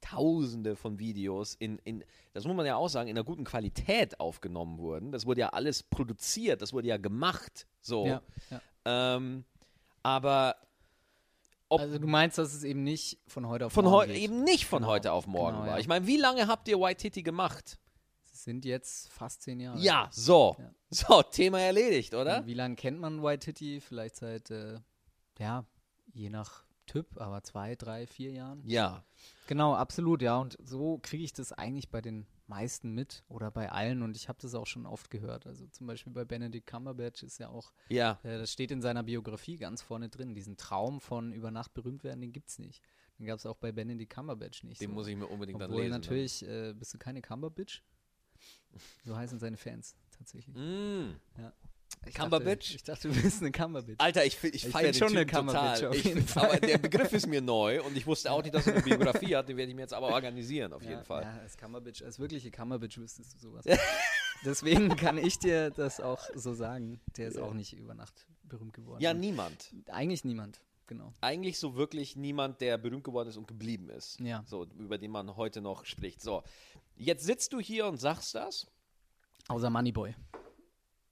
[0.00, 4.18] Tausende von Videos in, in, das muss man ja auch sagen, in einer guten Qualität
[4.18, 5.12] aufgenommen wurden.
[5.12, 7.68] Das wurde ja alles produziert, das wurde ja gemacht.
[7.80, 8.06] So.
[8.06, 8.60] Ja, ja.
[9.16, 9.44] Ähm,
[10.02, 10.56] aber
[11.80, 14.22] Also du meinst, dass es eben nicht von heute auf von morgen geht.
[14.22, 15.74] eben nicht von Genau, heute auf morgen genau, war.
[15.74, 15.78] ja.
[15.78, 17.78] Ich meine, wie lange habt ihr White Titty gemacht?
[18.32, 19.78] Es sind jetzt fast zehn Jahre.
[19.78, 20.56] Ja, so.
[20.58, 20.70] Ja.
[20.90, 22.38] So, Thema erledigt, oder?
[22.40, 23.80] Und Wie lange kennt man White Titty?
[23.80, 24.78] Vielleicht seit, äh,
[25.38, 25.64] ja,
[26.12, 28.62] je nach Typ, aber zwei, drei, vier Jahren.
[28.66, 29.04] Ja.
[29.46, 30.36] Genau, absolut, ja.
[30.38, 34.02] Und so kriege ich das eigentlich bei den meisten mit oder bei allen.
[34.02, 35.46] Und ich habe das auch schon oft gehört.
[35.46, 38.18] Also zum Beispiel bei Benedict Cumberbatch ist ja auch, Ja.
[38.22, 40.34] äh, das steht in seiner Biografie ganz vorne drin.
[40.34, 42.82] Diesen Traum von über Nacht berühmt werden, den gibt es nicht.
[43.18, 44.80] Den gab es auch bei Benedict Cumberbatch nicht.
[44.80, 44.94] Den so.
[44.94, 45.92] muss ich mir unbedingt dann Obwohl lesen.
[45.92, 45.98] ne?
[46.00, 47.82] natürlich, äh, bist du keine Cumberbitch?
[49.04, 50.54] So heißen seine Fans tatsächlich.
[50.56, 51.12] Mm.
[51.38, 51.52] Ja.
[52.06, 52.66] Ich Cumberbitch?
[52.66, 54.00] Dachte, ich dachte, du bist eine Cumberbitch.
[54.00, 55.88] Alter, ich, ich Ich feiere schon eine Cumberbitch total.
[55.88, 58.66] auf Ich, jeden aber der Begriff ist mir neu und ich wusste auch nicht, dass
[58.66, 59.48] er eine Biografie hat.
[59.48, 61.22] Den werde ich mir jetzt aber organisieren, auf jeden ja, Fall.
[61.22, 63.64] Ja, als Cumberbitch, als wirkliche Cumberbitch wüsstest du sowas.
[64.44, 67.00] Deswegen kann ich dir das auch so sagen.
[67.16, 69.02] Der ist auch nicht über Nacht berühmt geworden.
[69.02, 69.72] Ja, niemand.
[69.86, 71.12] Eigentlich niemand, genau.
[71.20, 74.20] Eigentlich so wirklich niemand, der berühmt geworden ist und geblieben ist.
[74.20, 74.44] Ja.
[74.46, 76.20] So, über den man heute noch spricht.
[76.20, 76.42] So,
[76.96, 78.66] jetzt sitzt du hier und sagst das.
[79.48, 80.14] Außer Moneyboy.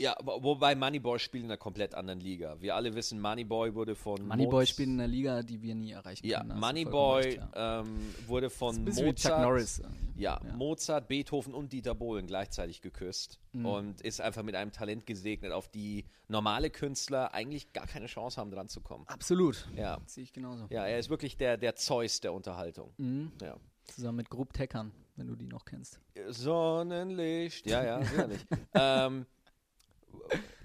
[0.02, 2.60] Ja, wo- wobei Moneyboy spielt in einer komplett anderen Liga.
[2.60, 6.26] Wir alle wissen, Moneyboy wurde von Moneyboy spielt in einer Liga, die wir nie erreichen
[6.26, 6.50] Ja, können.
[6.50, 7.80] du vollkommen Moneyboy ja.
[7.80, 9.80] ähm, wurde von Mozart.
[10.16, 10.52] Ja, Ja.
[10.56, 13.66] Mozart, Beethoven und Dieter Bohlen gleichzeitig geküsst Mhm.
[13.66, 18.40] und ist einfach mit einem Talent gesegnet, auf die normale Künstler eigentlich gar keine Chance
[18.40, 19.04] haben, dran zu kommen.
[19.06, 19.68] Absolut.
[19.76, 20.66] Ja, Das sehe ich genauso.
[20.70, 22.92] ja, er ist wirklich der, der Zeus der Unterhaltung.
[22.98, 23.30] Mhm.
[23.40, 23.56] Ja.
[23.84, 26.00] Zusammen mit Grub Teckern, wenn du die noch kennst.
[26.28, 28.40] Sonnenlicht, ja, ja, sicherlich.
[28.74, 29.26] ähm,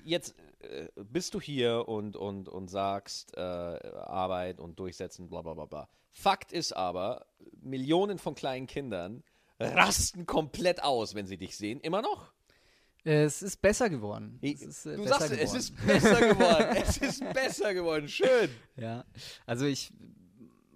[0.04, 5.54] jetzt äh, bist du hier und, und, und sagst äh, Arbeit und Durchsetzen, bla bla
[5.54, 5.90] bla bla.
[6.12, 7.26] Fakt ist aber,
[7.62, 9.24] Millionen von kleinen Kindern
[9.60, 11.80] rasten komplett aus, wenn sie dich sehen.
[11.82, 12.32] Immer noch?
[13.06, 14.40] Äh, Es ist besser geworden.
[14.42, 15.58] Es ist, äh, du besser sagst, es geworden.
[15.58, 16.78] ist besser geworden.
[16.84, 18.08] es ist besser geworden.
[18.08, 18.50] Schön.
[18.76, 19.06] Ja,
[19.46, 19.92] also ich,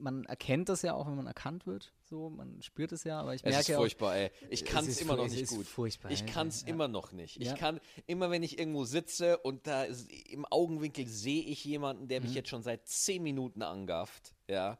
[0.01, 1.93] man erkennt das ja auch, wenn man erkannt wird.
[2.03, 4.31] So, man spürt es ja, aber ich Es ist merke auch, furchtbar, ey.
[4.49, 5.65] Ich kann es immer noch nicht ist gut.
[5.65, 6.67] furchtbar, Ich kann es ja.
[6.69, 7.37] immer noch nicht.
[7.39, 7.55] Ich Ja.
[7.55, 12.21] kann, immer wenn ich irgendwo sitze und da ist, im Augenwinkel sehe ich jemanden, der
[12.21, 14.71] mich jetzt schon seit zehn Minuten angafft, ja.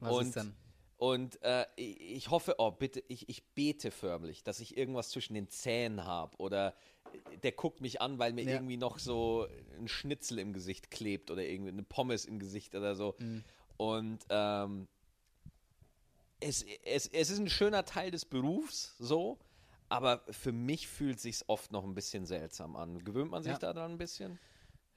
[0.00, 0.06] Mhm.
[0.06, 0.56] Was und, ist dann?
[0.96, 5.32] Und äh, ich ich hoffe, oh bitte, ich, ich bete förmlich, dass ich irgendwas zwischen
[5.34, 6.74] den Zähnen habe oder
[7.42, 8.52] der guckt mich an, weil mir Ja.
[8.52, 9.46] irgendwie noch so
[9.78, 13.14] ein Schnitzel im Gesicht klebt oder irgendwie eine Pommes im Gesicht oder so.
[13.18, 13.42] Mhm.
[13.80, 14.86] Und ähm,
[16.38, 19.38] es, es, es ist ein schöner Teil des Berufs, so,
[19.88, 23.02] aber für mich fühlt sich oft noch ein bisschen seltsam an.
[23.02, 23.58] Gewöhnt man sich Ja.
[23.58, 24.38] daran ein bisschen?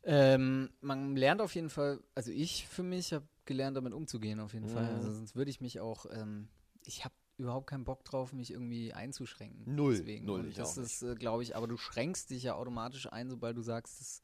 [0.03, 4.53] Ähm, man lernt auf jeden Fall, also ich für mich habe gelernt, damit umzugehen auf
[4.53, 4.83] jeden Fall.
[4.89, 4.95] Mhm.
[4.95, 6.49] Also sonst würde ich mich auch, ähm,
[6.85, 9.63] ich habe überhaupt keinen Bock drauf, mich irgendwie einzuschränken.
[9.73, 10.25] Null, Deswegen.
[10.25, 13.55] null, das auch ist, äh, glaube ich, aber du schränkst dich ja automatisch ein, sobald
[13.55, 14.21] du sagst, das,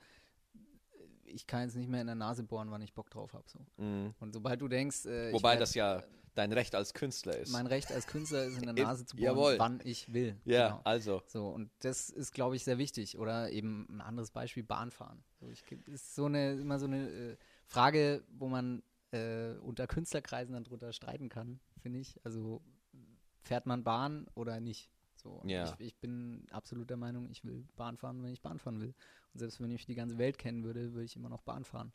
[1.34, 3.44] ich kann jetzt nicht mehr in der Nase bohren, wann ich Bock drauf habe.
[3.48, 3.60] So.
[3.78, 4.14] Mhm.
[4.20, 6.04] Und sobald du denkst, äh, Wobei werd- das ja
[6.36, 7.52] dein Recht als Künstler ist.
[7.52, 9.56] mein Recht als Künstler ist, in der Nase zu bohren, Jawohl.
[9.60, 10.38] wann ich will.
[10.46, 10.82] ja, Genau.
[10.86, 11.22] also.
[11.28, 13.18] So, und das ist, glaube ich, sehr wichtig.
[13.18, 15.24] Oder eben ein anderes Beispiel, Bahnfahren.
[15.40, 20.54] So, ich, ist so eine, immer so eine äh, Frage, wo man äh, unter Künstlerkreisen
[20.54, 22.20] dann drunter streiten kann, finde ich.
[22.24, 22.62] Also
[23.42, 24.90] fährt man Bahn oder nicht?
[25.16, 25.66] So, Ja.
[25.80, 28.94] ich, ich bin absolut der Meinung, ich will Bahn fahren, wenn ich Bahn fahren will.
[29.34, 31.92] Und selbst wenn ich die ganze Welt kennen würde, würde ich immer noch Bahn fahren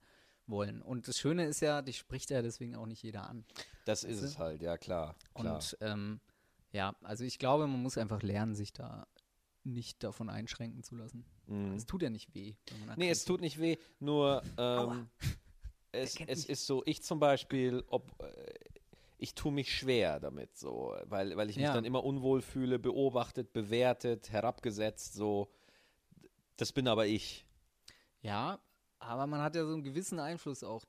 [0.46, 0.82] wollen.
[0.82, 3.44] Und das Schöne ist ja, dich spricht ja deswegen auch nicht jeder an.
[3.86, 4.26] Das ist du?
[4.26, 5.14] es halt, ja klar.
[5.34, 5.56] klar.
[5.56, 6.20] Und ähm,
[6.72, 9.06] ja, also ich glaube, man muss einfach lernen, sich da
[9.64, 11.24] nicht davon einschränken zu lassen.
[11.46, 11.74] Mhm.
[11.74, 12.54] Es tut ja nicht weh.
[12.70, 15.08] Wenn man Nee, es tut nicht weh, nur ähm,
[15.92, 18.54] es, es ist so, ich zum Beispiel, ob äh,
[19.16, 21.72] ich tue mich schwer damit, so, weil, weil ich mich Ja.
[21.72, 25.50] dann immer unwohl fühle, beobachtet, bewertet, herabgesetzt, so.
[26.56, 27.44] Das bin aber ich.
[28.22, 28.58] Ja,
[28.98, 30.84] aber man hat ja so einen gewissen Einfluss auch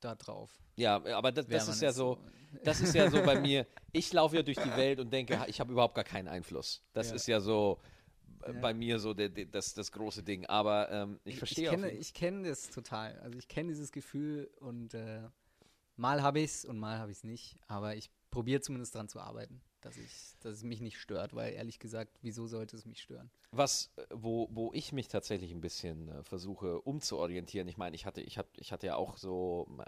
[0.00, 0.50] da drauf.
[0.76, 2.18] Ja, aber das, das ist ja jetzt so,
[2.64, 3.66] das ist ja so bei mir.
[3.92, 6.82] Ich laufe ja durch die Welt und denke, ich habe überhaupt gar keinen Einfluss.
[6.92, 7.14] Das Ja.
[7.16, 7.80] ist ja so
[8.42, 8.60] äh, Ja.
[8.60, 10.44] bei mir so der, der, das, das große Ding.
[10.46, 13.18] Aber ähm, ich, verstehe Ich auf kenne, ich kenne das total.
[13.20, 15.22] Also ich kenne dieses Gefühl und äh,
[15.96, 17.56] mal habe ich es und mal habe ich es nicht.
[17.66, 21.52] Aber ich probiere zumindest dran zu arbeiten, dass, ich, dass es mich nicht stört, weil
[21.54, 23.30] ehrlich gesagt, wieso sollte es mich stören?
[23.52, 28.04] Was, äh, wo, wo ich mich tatsächlich ein bisschen äh, versuche umzuorientieren, ich meine, ich
[28.04, 29.80] hatte, ich, hab, ich hatte ja auch so ähm,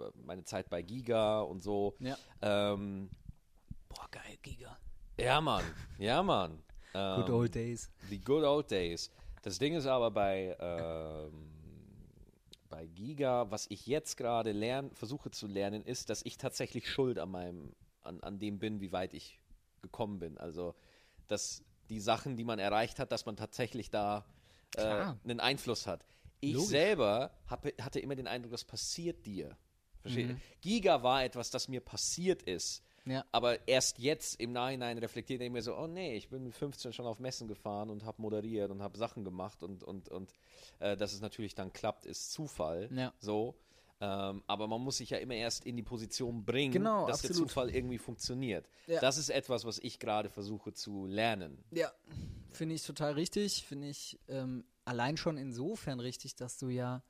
[0.00, 1.94] äh, meine Zeit bei Giga und so.
[2.00, 2.18] Ja.
[2.42, 3.10] Ähm,
[3.88, 4.76] Boah, geil, Giga.
[5.18, 5.64] ja, Mann,
[5.98, 6.62] ja, Mann.
[6.94, 7.90] Ähm, Good old days.
[8.10, 9.10] The good old days.
[9.42, 11.50] Das Ding ist aber bei, ähm,
[12.68, 17.18] bei Giga, was ich jetzt gerade lern, versuche zu lernen, ist, dass ich tatsächlich schuld
[17.18, 19.40] an meinem, an, an dem bin, wie weit ich
[19.82, 20.38] gekommen bin.
[20.38, 20.74] Also,
[21.26, 24.26] dass die Sachen, die man erreicht hat, dass man tatsächlich da
[24.76, 24.82] äh,
[25.24, 26.04] einen Einfluss hat.
[26.40, 26.68] Ich Logisch.
[26.68, 29.56] selber hab, hatte immer den Eindruck, das passiert dir.
[30.04, 30.40] Mhm.
[30.60, 32.82] Giga war etwas, das mir passiert ist.
[33.04, 33.24] Ja.
[33.32, 36.92] Aber erst jetzt im Nachhinein reflektiert ich mir so, oh nee, ich bin mit 15
[36.92, 40.34] schon auf Messen gefahren und habe moderiert und habe Sachen gemacht und, und, und
[40.78, 42.88] äh, dass es natürlich dann klappt, ist Zufall.
[42.92, 43.14] Ja.
[43.18, 43.56] So.
[44.00, 47.30] Ähm, aber man muss sich ja immer erst in die Position bringen, Genau, dass der
[47.30, 47.48] absolut.
[47.50, 48.68] Zufall irgendwie funktioniert.
[48.86, 49.00] Ja.
[49.00, 51.64] Das ist etwas, was ich gerade versuche zu lernen.
[51.72, 51.92] Ja,
[52.52, 53.64] finde ich total richtig.
[53.66, 57.02] Finde ich ähm, allein schon insofern richtig, dass du ja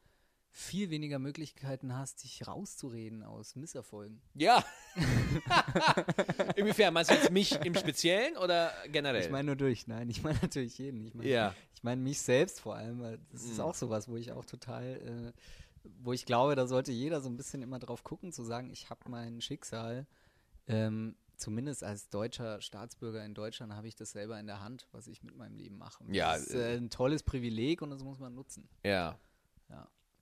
[0.51, 4.22] viel weniger Möglichkeiten hast, dich rauszureden aus Misserfolgen.
[4.35, 4.64] Ja.
[6.57, 6.94] Inwiefern?
[6.94, 9.22] Meinst du jetzt mich im Speziellen oder generell?
[9.22, 11.05] Ich meine nur durch, nein, ich meine natürlich jeden.
[11.07, 11.55] Ich meine ja.
[11.74, 13.64] ich meine mich selbst vor allem, weil das ist Mhm.
[13.64, 15.40] auch sowas, wo ich auch total, äh,
[16.01, 18.90] wo ich glaube, da sollte jeder so ein bisschen immer drauf gucken, zu sagen, ich
[18.90, 20.07] habe mein Schicksal,
[20.66, 25.07] ähm, zumindest als deutscher Staatsbürger in Deutschland habe ich das selber in der Hand, was
[25.07, 26.03] ich mit meinem Leben mache.
[26.05, 28.68] Und Ja, das ist äh, ein tolles Privileg und das muss man nutzen.
[28.85, 29.18] Ja.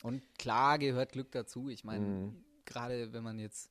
[0.03, 1.69] Und klar gehört Glück dazu.
[1.71, 2.45] Ich meine, Mhm.
[2.67, 3.71] gerade wenn man jetzt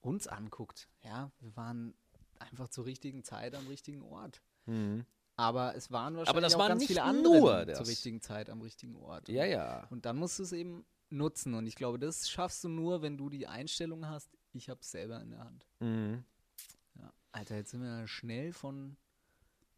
[0.00, 1.94] uns anguckt, ja, wir waren
[2.40, 4.42] einfach zur richtigen Zeit am richtigen Ort.
[4.66, 5.06] Mhm.
[5.36, 8.60] Aber es waren wahrscheinlich das auch waren ganz nicht viele andere zur richtigen Zeit am
[8.60, 9.28] richtigen Ort.
[9.28, 9.86] Ja, ja.
[9.90, 11.54] Und dann musst du es eben nutzen.
[11.54, 14.90] Und ich glaube, das schaffst du nur, wenn du die Einstellung hast, ich habe es
[14.90, 15.66] selber in der Hand.
[15.80, 16.24] Mhm.
[16.94, 17.12] Ja.
[17.32, 18.96] Alter, jetzt sind wir schnell von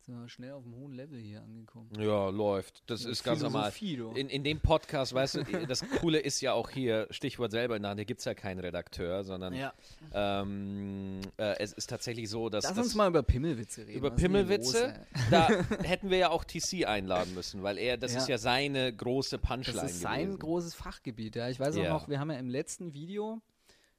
[0.04, 1.88] sind wir schnell auf einem hohen Level hier angekommen.
[1.98, 2.82] Ja, läuft.
[2.86, 3.72] Das ist ganz normal.
[3.80, 7.82] In, in dem Podcast, weißt du, das Coole ist ja auch hier, Stichwort selber in
[7.82, 9.72] der Hand, hier gibt es ja keinen Redakteur, sondern ja.
[10.12, 12.64] ähm, äh, es ist tatsächlich so, dass.
[12.64, 13.98] Lass dass uns mal über Pimmelwitze reden.
[13.98, 15.00] über Pimmelwitze, ey?
[15.30, 15.48] da
[15.82, 18.18] hätten wir ja auch TC einladen müssen, weil er, das Ja.
[18.18, 20.38] ist ja seine große Punchline Das ist sein gewesen.
[20.40, 21.36] großes Fachgebiet.
[21.36, 21.84] Ja, ich weiß Ja.
[21.94, 23.40] auch noch, wir haben ja im letzten Video,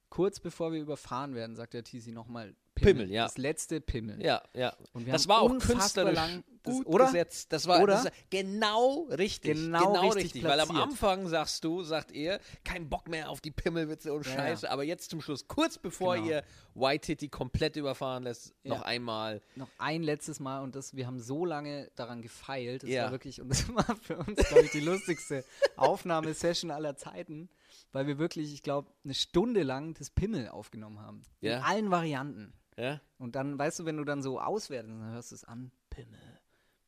[0.09, 3.23] kurz bevor wir überfahren werden, sagt der TC nochmal Pimmel, ja.
[3.25, 4.21] Das letzte Pimmel.
[4.23, 4.75] Ja, ja.
[4.93, 7.05] Und wir Das haben war auch künstlerisch lang- das- gut oder?
[7.05, 7.51] gesetzt.
[7.51, 7.93] Das war, Oder?
[7.95, 9.53] das war genau richtig.
[9.55, 10.71] Genau richtig Weil am.
[10.71, 14.71] Anfang sagst du, sagt er, kein Bock mehr auf die Pimmelwitze und Ja, Scheiße.
[14.71, 16.27] Aber jetzt zum Schluss, kurz bevor Genau.
[16.27, 18.75] ihr White Titty komplett überfahren lässt, Ja.
[18.75, 19.41] noch einmal.
[19.55, 22.83] Noch ein letztes Mal und das, wir haben so lange daran gefeilt.
[22.83, 23.03] Das Ja.
[23.05, 25.43] war wirklich, und das war für uns, glaube ich, die lustigste
[25.75, 27.49] Aufnahmesession aller Zeiten,
[27.91, 31.23] weil wir wirklich, ich glaube, eine Stunde lang das Pimmel aufgenommen haben.
[31.41, 31.57] Ja.
[31.57, 32.53] In allen Varianten.
[32.77, 33.01] Ja?
[33.17, 36.19] Und dann, weißt du, wenn du dann so auswertest, dann hörst du es an, Pimmel.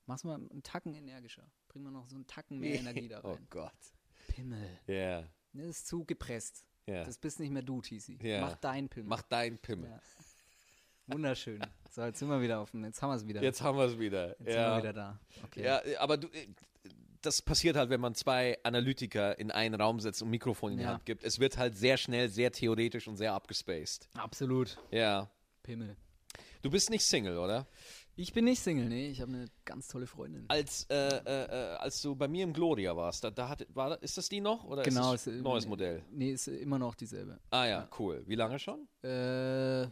[0.06, 1.44] Mach's mal einen Tacken energischer.
[1.68, 3.48] Bring mal noch so einen Tacken mehr Energie da oh rein.
[3.50, 3.72] Gott.
[4.28, 4.80] Pimmel.
[4.88, 5.24] Ja.
[5.54, 6.66] Das ist zu gepresst.
[6.86, 7.04] Ja.
[7.04, 8.22] Das bist nicht mehr du, TC.
[8.22, 8.42] Ja.
[8.42, 9.10] Mach dein Pimmel.
[9.10, 9.90] Mach deinen Pimmel.
[9.90, 10.00] Ja.
[11.08, 11.66] Wunderschön.
[11.92, 13.42] So, jetzt sind wir wieder auf dem, jetzt haben wir es wieder.
[13.42, 14.30] Jetzt haben wir es wieder.
[14.30, 14.78] Jetzt sind wir ja.
[14.78, 15.20] wieder da.
[15.44, 15.64] Okay.
[15.64, 16.48] Ja, aber du, äh,
[17.22, 20.84] das passiert halt, wenn man zwei Analytiker in einen Raum setzt und Mikrofon in die
[20.84, 20.92] Ja.
[20.92, 21.24] Hand gibt.
[21.24, 24.10] Es wird halt sehr schnell, sehr theoretisch und sehr abgespaced.
[24.16, 24.78] Absolut.
[24.92, 25.30] Ja.
[25.66, 25.98] Pimmel.
[26.62, 27.68] Du bist nicht Single, oder?
[28.16, 29.10] Ich bin nicht Single, nee.
[29.10, 30.46] Ich habe eine ganz tolle Freundin.
[30.48, 34.02] Als, äh, äh, äh, als du bei mir im Gloria warst, da, da hat, war,
[34.02, 34.64] ist das die noch?
[34.64, 35.14] Oder Genau.
[35.14, 36.04] ist das ist, äh, neues Modell?
[36.12, 37.40] Nee, ist immer noch dieselbe.
[37.50, 38.24] Ah ja, cool.
[38.28, 38.88] Wie lange schon?
[39.04, 39.88] Äh.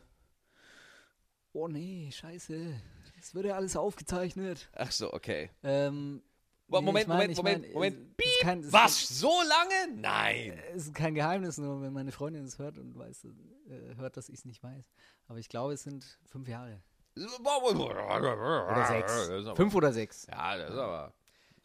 [1.54, 2.74] Oh nee, scheiße.
[3.20, 4.70] Es wird ja alles aufgezeichnet.
[4.74, 5.50] Ach so, okay.
[5.64, 6.22] Ähm.
[6.74, 7.98] Wa- nee, Moment, ich mein, Moment, ich Moment, mein, Moment.
[8.18, 9.08] es- es ist kein- es Was?
[9.20, 9.96] So lange?
[10.02, 10.50] Nein.
[10.50, 14.18] Kein, es ist kein Geheimnis, nur wenn meine Freundin es hört und weiß, äh, hört,
[14.18, 14.92] dass ich es nicht weiß.
[15.28, 16.82] Aber ich glaube, es sind fünf Jahre.
[17.16, 19.56] Oder sechs.
[19.56, 20.26] Fünf oder sechs.
[20.28, 21.14] Ja, das ist aber.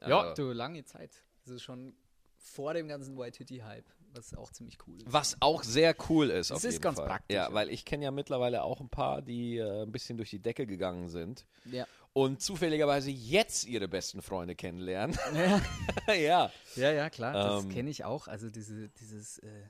[0.06, 1.22] Ja, also- du, lange Zeit.
[1.44, 1.94] Das ist schon
[2.36, 5.12] vor dem ganzen White Titty Hype, was auch ziemlich cool ist.
[5.12, 6.50] Was auch sehr cool ist.
[6.50, 7.06] Das auf ist ganz Fall.
[7.08, 7.54] praktisch, Ja, ja.
[7.54, 10.66] weil ich kenne ja mittlerweile auch ein paar, die äh, ein bisschen durch die Decke
[10.66, 11.86] gegangen sind Ja.
[12.22, 15.16] Und zufälligerweise jetzt ihre besten Freunde kennenlernen.
[15.34, 16.14] ja.
[16.14, 16.52] ja.
[16.76, 17.70] Ja, ja, klar, das Ähm.
[17.70, 18.28] kenne ich auch.
[18.28, 19.68] Also diese, dieses, äh,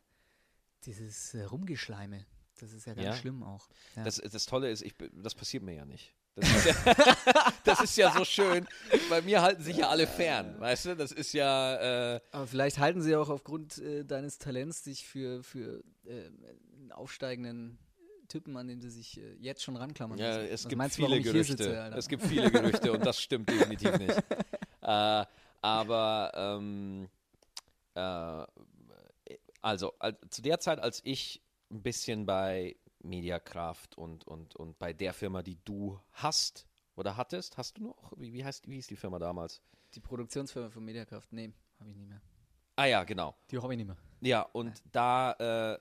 [0.84, 2.24] dieses äh, Rumgeschleime,
[2.60, 3.14] das ist ja ganz Ja.
[3.14, 3.68] schlimm auch.
[3.96, 4.04] Ja.
[4.04, 6.14] Das, das Tolle ist, ich, das passiert mir ja nicht.
[6.36, 6.94] Das ist ja,
[7.64, 8.66] das ist ja so schön.
[9.10, 10.96] Bei mir halten sich ja alle fern, weißt du?
[10.96, 12.14] Das ist ja.
[12.14, 16.26] Äh, Aber vielleicht halten sie auch aufgrund äh, deines Talents dich für, für äh,
[16.76, 17.78] einen aufsteigenden
[18.28, 20.18] Typen, an den sie sich äh, jetzt schon ranklammern.
[20.18, 20.40] Ja, müssen.
[20.52, 21.56] es Was gibt meinst viele Gerüchte.
[21.56, 24.14] sitze, es gibt viele Gerüchte und das stimmt definitiv nicht.
[24.80, 25.26] Äh,
[25.60, 27.08] aber ähm,
[27.94, 28.46] äh,
[29.60, 34.92] also al- zu der Zeit, als ich ein bisschen bei Mediakraft und, und, und bei
[34.94, 38.12] der Firma, die du hast oder hattest, hast du noch?
[38.16, 39.60] Wie, wie heißt wie hieß die Firma damals?
[39.94, 42.22] Die Produktionsfirma von Mediakraft, nee, habe ich nicht mehr.
[42.76, 43.34] Ah ja, genau.
[43.50, 43.96] Die habe ich nicht mehr.
[44.20, 45.78] Ja, und da äh,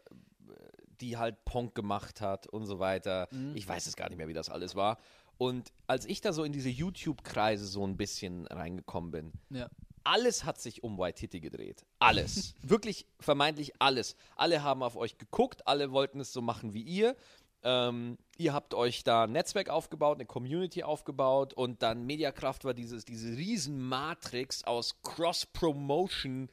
[1.01, 3.27] die halt Ponk gemacht hat und so weiter.
[3.31, 3.55] Mhm.
[3.55, 4.97] Ich weiß es gar nicht mehr, wie das alles war.
[5.38, 9.69] Und als ich da so in diese YouTube-Kreise so ein bisschen reingekommen bin, Ja.
[10.03, 11.86] alles hat sich um White Titty gedreht.
[11.99, 12.55] Alles.
[12.63, 14.15] Wirklich vermeintlich alles.
[14.36, 17.15] Alle haben auf euch geguckt, alle wollten es so machen wie ihr.
[17.63, 22.73] Ähm, ihr habt euch da ein Netzwerk aufgebaut, eine Community aufgebaut und dann Mediakraft war
[22.73, 26.49] dieses, diese riesen Matrix aus Cross-Promotion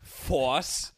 [0.00, 0.94] Force,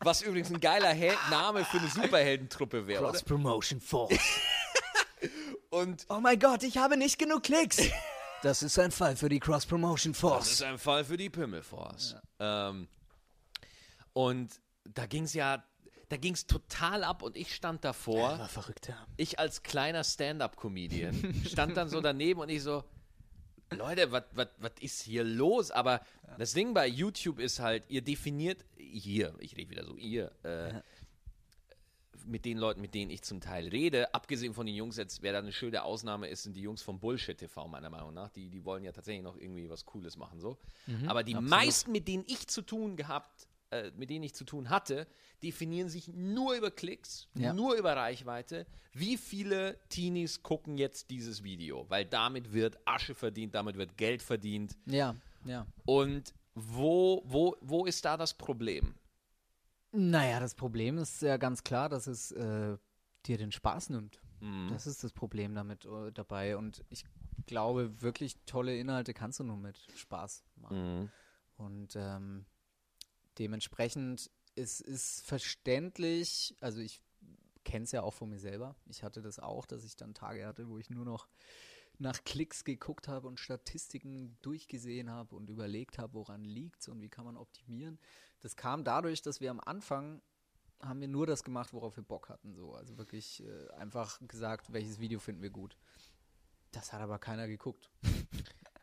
[0.00, 3.06] was übrigens ein geiler Hel Name für eine Superheldentruppe wäre.
[3.06, 3.18] oder?
[3.20, 4.18] Promotion Force.
[5.70, 7.78] Und oh mein Gott, ich habe nicht genug Klicks.
[8.42, 10.50] Das ist ein Fall für die Cross Promotion Das Force.
[10.52, 12.16] ist ein Fall für die Pimmelforce.
[12.38, 12.88] Ähm,
[14.12, 15.62] und da ging es ja,
[16.08, 18.38] da ging es total ab und ich stand davor.
[18.38, 18.96] war verrückt, ja.
[19.16, 22.82] Ich als kleiner Stand-up-Comedian stand dann so daneben und ich so,
[23.76, 25.70] Leute, was ist hier los?
[25.70, 26.36] Aber ja.
[26.38, 30.72] das Ding bei YouTube ist halt, ihr definiert hier, ich rede wieder so, ihr, äh,
[30.72, 30.82] ja.
[32.26, 35.32] mit den Leuten, mit denen ich zum Teil rede, abgesehen von den Jungs jetzt, wer
[35.32, 38.30] da eine schöne Ausnahme ist, sind die Jungs vom Bullshit TV, meiner Meinung nach.
[38.30, 40.58] Die, die wollen ja tatsächlich noch irgendwie was Cooles machen, so.
[40.86, 41.50] Mhm, Aber die absolut.
[41.50, 45.06] meisten, mit denen ich zu tun gehabt äh, mit denen ich zu tun hatte,
[45.42, 47.52] definieren sich nur über Klicks, ja.
[47.52, 48.66] nur über Reichweite.
[48.92, 51.86] Wie viele Teenies gucken jetzt dieses Video?
[51.88, 54.76] Weil damit wird Asche verdient, damit wird Geld verdient.
[54.86, 55.66] Ja, ja.
[55.84, 58.94] Und wo, wo, wo ist da das Problem?
[59.92, 62.76] Naja, das Problem ist ja ganz klar, dass es äh,
[63.26, 64.20] dir den Spaß nimmt.
[64.40, 64.68] Mhm.
[64.70, 66.56] Das ist das Problem damit äh, dabei.
[66.56, 67.04] Und ich
[67.46, 71.00] glaube, wirklich tolle Inhalte kannst du nur mit Spaß machen.
[71.00, 71.10] Mhm.
[71.56, 72.46] Und ähm,
[73.40, 77.00] Dementsprechend ist es verständlich, also ich
[77.64, 78.76] kenne es ja auch von mir selber.
[78.86, 81.26] Ich hatte das auch, dass ich dann Tage hatte, wo ich nur noch
[81.98, 87.00] nach Klicks geguckt habe und Statistiken durchgesehen habe und überlegt habe, woran liegt es und
[87.00, 87.98] wie kann man optimieren.
[88.40, 90.20] Das kam dadurch, dass wir am Anfang
[90.82, 92.54] haben wir nur das gemacht, worauf wir Bock hatten.
[92.54, 92.74] So.
[92.74, 95.78] Also wirklich äh, einfach gesagt, welches Video finden wir gut.
[96.72, 97.90] Das hat aber keiner geguckt.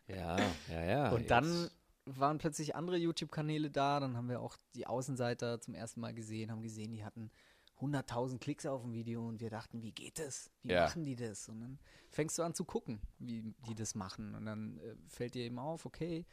[0.07, 0.37] Ja,
[0.69, 1.11] ja, ja.
[1.11, 1.69] Und dann
[2.07, 3.99] waren plötzlich andere YouTube-Kanäle da.
[3.99, 7.31] Dann haben wir auch die Außenseiter zum ersten Mal gesehen, haben gesehen, die hatten
[7.79, 10.49] 100.000 Klicks auf ein Video und wir dachten, wie geht das?
[10.63, 10.85] Wie ja.
[10.85, 11.47] machen die das?
[11.47, 14.33] Und dann fängst du an zu gucken, wie die das machen.
[14.33, 16.25] Und dann äh, fällt dir eben auf, okay,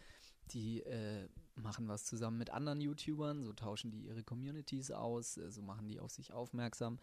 [0.51, 5.51] die äh, machen was zusammen mit anderen YouTubern, so tauschen die ihre Communities aus, äh,
[5.51, 6.99] so machen die auf sich aufmerksam.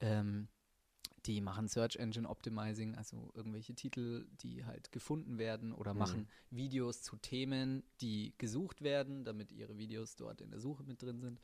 [0.00, 0.48] Ähm,
[1.26, 5.98] die machen Search Engine Optimizing, also irgendwelche Titel, die halt gefunden werden oder mhm.
[5.98, 11.02] machen Videos zu Themen, die gesucht werden, damit ihre Videos dort in der Suche mit
[11.02, 11.40] drin sind,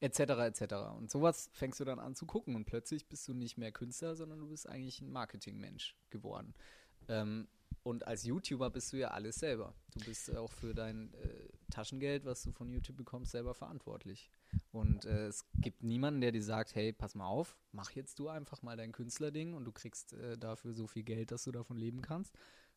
[0.00, 0.20] etc.
[0.20, 0.74] etc.
[0.96, 4.16] Und sowas fängst du dann an zu gucken und plötzlich bist du nicht mehr Künstler,
[4.16, 6.54] sondern du bist eigentlich ein Marketingmensch geworden.
[7.08, 7.48] Ähm,
[7.82, 9.74] und als YouTuber bist du ja alles selber.
[9.94, 14.30] Du bist auch für dein äh, Taschengeld, was du von YouTube bekommst, selber verantwortlich.
[14.70, 18.28] Und äh, es gibt niemanden, der dir sagt, hey, pass mal auf, mach jetzt du
[18.28, 21.76] einfach mal dein Künstlerding und du kriegst äh, dafür so viel Geld, dass du davon
[21.76, 22.34] leben kannst.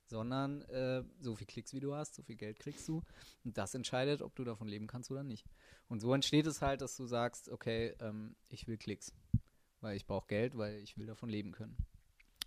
[0.08, 3.02] Sondern äh, so viel Klicks, wie du hast, so viel Geld kriegst du.
[3.46, 5.46] Und das entscheidet, ob du davon leben kannst oder nicht.
[5.88, 9.14] Und so entsteht es halt, dass du sagst, okay, ähm, ich will Klicks.
[9.80, 11.78] Weil ich brauche Geld, weil ich will davon leben können.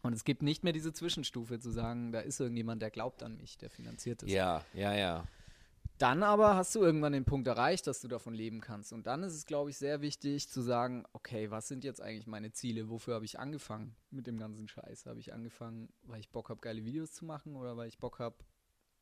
[0.02, 3.38] Und es gibt nicht mehr diese Zwischenstufe zu sagen, da ist irgendjemand, der glaubt an
[3.38, 4.30] mich, der finanziert es.
[4.30, 5.26] Ja, ja, ja.
[6.04, 8.92] Dann aber hast du irgendwann den Punkt erreicht, dass du davon leben kannst.
[8.92, 12.26] Und dann ist es, glaube ich, sehr wichtig zu sagen, okay, was sind jetzt eigentlich
[12.26, 12.90] meine Ziele?
[12.90, 15.06] Wofür habe ich angefangen mit dem ganzen Scheiß?
[15.06, 18.18] Habe ich angefangen, weil ich Bock habe, geile Videos zu machen oder weil ich Bock
[18.18, 18.36] habe,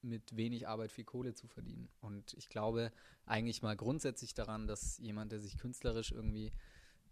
[0.01, 1.89] mit wenig Arbeit viel Kohle zu verdienen?
[2.03, 2.93] Und ich glaube
[3.27, 6.53] eigentlich mal grundsätzlich daran, dass jemand, der sich künstlerisch irgendwie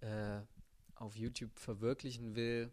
[0.03, 0.41] äh,
[0.95, 2.71] auf YouTube verwirklichen will,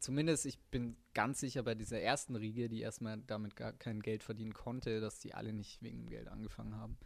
[0.00, 4.22] zumindest, ich bin ganz sicher bei dieser ersten Riege, die erstmal damit gar kein Geld
[4.22, 6.98] verdienen konnte, dass die alle nicht wegen dem Geld angefangen haben.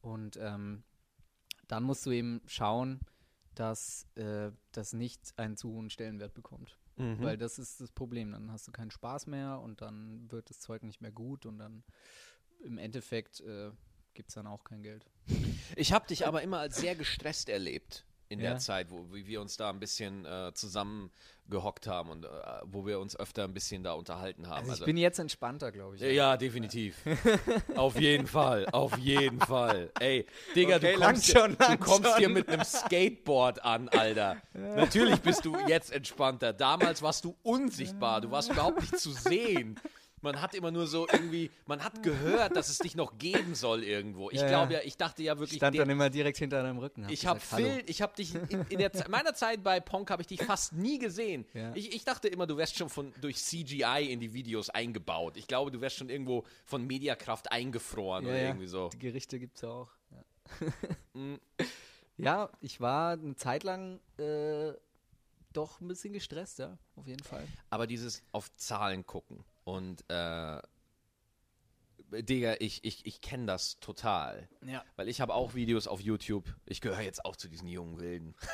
[0.00, 0.82] Und ähm,
[1.66, 3.00] dann musst du eben schauen,
[3.54, 6.78] dass äh, das nicht einen zu hohen Stellenwert bekommt.
[6.96, 7.20] Mhm.
[7.20, 8.32] Weil das ist das Problem.
[8.32, 11.58] Dann hast du keinen Spaß mehr und dann wird das Zeug nicht mehr gut und
[11.58, 11.84] dann
[12.64, 13.70] im Endeffekt äh,
[14.14, 15.06] gibt es dann auch kein Geld.
[15.76, 18.50] Ich habe dich aber immer als sehr gestresst erlebt in ja.
[18.50, 22.28] der Zeit, wo wir uns da ein bisschen äh, zusammengehockt haben und äh,
[22.64, 24.58] wo wir uns öfter ein bisschen da unterhalten haben.
[24.58, 26.02] Also ich also, bin jetzt entspannter, glaube ich.
[26.02, 26.96] Ja, ja definitiv.
[27.74, 29.90] auf jeden Fall, auf jeden Fall.
[29.98, 34.36] Ey, Digga, okay, du kommst, schon, hier, du kommst hier mit einem Skateboard an, Alter.
[34.52, 36.52] Natürlich bist du jetzt entspannter.
[36.52, 39.80] Damals warst du unsichtbar, du warst überhaupt nicht zu sehen
[40.22, 43.84] man hat immer nur so irgendwie, man hat gehört, dass es dich noch geben soll
[43.84, 44.30] irgendwo.
[44.30, 45.58] Ich ja, glaube ja, ich dachte ja wirklich.
[45.58, 47.06] Stand dann immer direkt hinter deinem Rücken.
[47.08, 50.28] Ich habe Phil, ich habe dich in, in der, meiner Zeit bei Ponk habe ich
[50.28, 51.46] dich fast nie gesehen.
[51.54, 51.72] Ja.
[51.74, 55.36] Ich, ich, dachte immer, du wärst schon von durch CGI in die Videos eingebaut.
[55.36, 58.88] Ich glaube, du wärst schon irgendwo von Mediakraft eingefroren ja, oder irgendwie so.
[58.90, 59.90] Die Gerichte gibt es ja auch.
[61.14, 61.38] Mhm.
[62.20, 62.50] Ja.
[62.60, 64.72] ich war eine Zeit lang äh,
[65.52, 67.46] doch ein bisschen gestresst, ja, auf jeden Fall.
[67.70, 70.60] Aber dieses auf Zahlen gucken und äh,
[72.10, 74.48] Digga, ich, ich, ich kenne das total.
[74.64, 74.84] Ja.
[74.96, 76.54] Weil ich habe auch Videos auf YouTube.
[76.64, 78.34] Ich gehöre jetzt auch zu diesen jungen Wilden.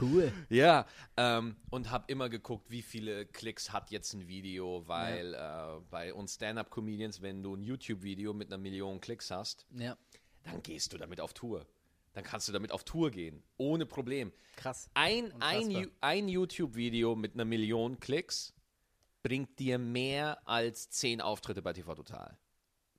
[0.00, 0.32] Cool.
[0.50, 5.76] ja, ähm, und habe immer geguckt, wie viele Klicks hat jetzt ein Video, weil ja.
[5.76, 9.96] äh, bei uns Stand-Up-Comedians, wenn du ein YouTube-Video mit einer Million Klicks hast, ja.
[10.42, 11.64] dann gehst du damit auf Tour.
[12.14, 14.32] Dann kannst du damit auf Tour gehen, ohne Problem.
[14.56, 14.90] Krass.
[14.94, 18.52] Ein, ein, ein YouTube-Video mit einer Million Klicks
[19.22, 22.36] bringt dir mehr als zehn Auftritte bei TV Total.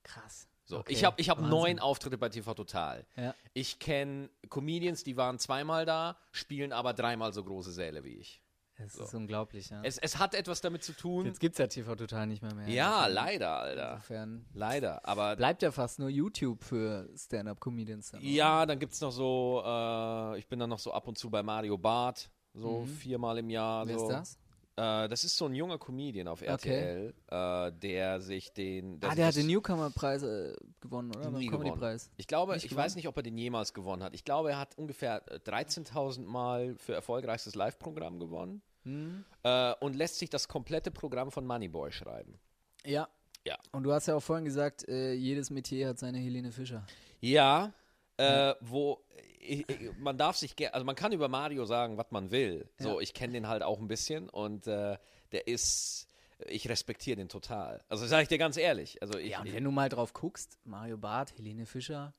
[0.03, 0.47] Krass.
[0.65, 0.93] So, okay.
[0.93, 3.05] ich habe ich hab neun Auftritte bei TV Total.
[3.15, 3.35] Ja.
[3.53, 8.42] Ich kenne Comedians, die waren zweimal da, spielen aber dreimal so große Säle wie ich.
[8.75, 9.03] Es So.
[9.03, 9.81] ist unglaublich, ja.
[9.83, 11.25] Es, es hat etwas damit zu tun.
[11.27, 12.67] Jetzt gibt es ja TV total nicht mehr mehr.
[12.67, 13.91] ja, Insofern- leider, Alter.
[13.93, 15.07] Insofern Leider.
[15.07, 18.11] Aber bleibt ja fast nur YouTube für Stand-Up-Comedians.
[18.11, 18.29] dann, oder?
[18.29, 21.29] ja, dann gibt es noch so, äh, ich bin dann noch so ab und zu
[21.29, 23.85] bei Mario Barth, so viermal im Jahr.
[23.85, 23.89] Mhm.
[23.89, 24.05] Wer so.
[24.07, 24.39] ist das?
[24.75, 28.99] Äh, das ist so ein junger Comedian auf RTL, äh, der sich den.
[29.03, 31.29] ah, der hat den Newcomer-Preis äh, gewonnen, oder?
[31.31, 31.47] Nie.
[31.47, 32.09] Comedy-Preis.
[32.17, 32.85] Ich glaube, Nicht ich gewonnen?
[32.85, 34.13] weiß nicht, ob er den jemals gewonnen hat.
[34.15, 39.23] Ich glaube, er hat ungefähr äh, 13.000 Mal für erfolgreichstes Live-Programm gewonnen Hm?
[39.43, 42.39] äh, und lässt sich das komplette Programm von Moneyboy schreiben.
[42.85, 43.07] Ja.
[43.45, 43.57] Ja.
[43.73, 46.85] Und du hast ja auch vorhin gesagt, äh, jedes Metier hat seine Helene Fischer.
[47.19, 47.73] Ja,
[48.17, 49.03] äh, wo
[49.39, 52.69] ich, ich, man darf sich, ge- also man kann über Mario sagen, was man will.
[52.79, 52.99] So, Ja.
[53.01, 54.97] ich kenne den halt auch ein bisschen und äh,
[55.31, 56.07] der ist,
[56.47, 57.83] ich respektiere den total.
[57.89, 59.01] Also sage ich dir ganz ehrlich.
[59.01, 62.13] Also ich, Ja, und wenn du mal drauf guckst, Mario Barth, Helene Fischer,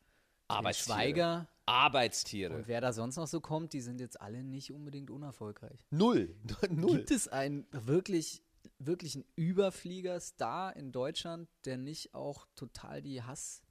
[0.48, 0.98] Arbeitstiere.
[0.98, 2.54] Schweiger Arbeitstiere.
[2.54, 5.86] und wer da sonst noch so kommt, die sind jetzt alle nicht unbedingt unerfolgreich.
[5.90, 6.36] Null.
[6.68, 6.98] Null.
[6.98, 8.42] Gibt es einen wirklich,
[8.78, 13.63] wirklich einen Überflieger-Star in Deutschland, der nicht auch total die Hass-Tirade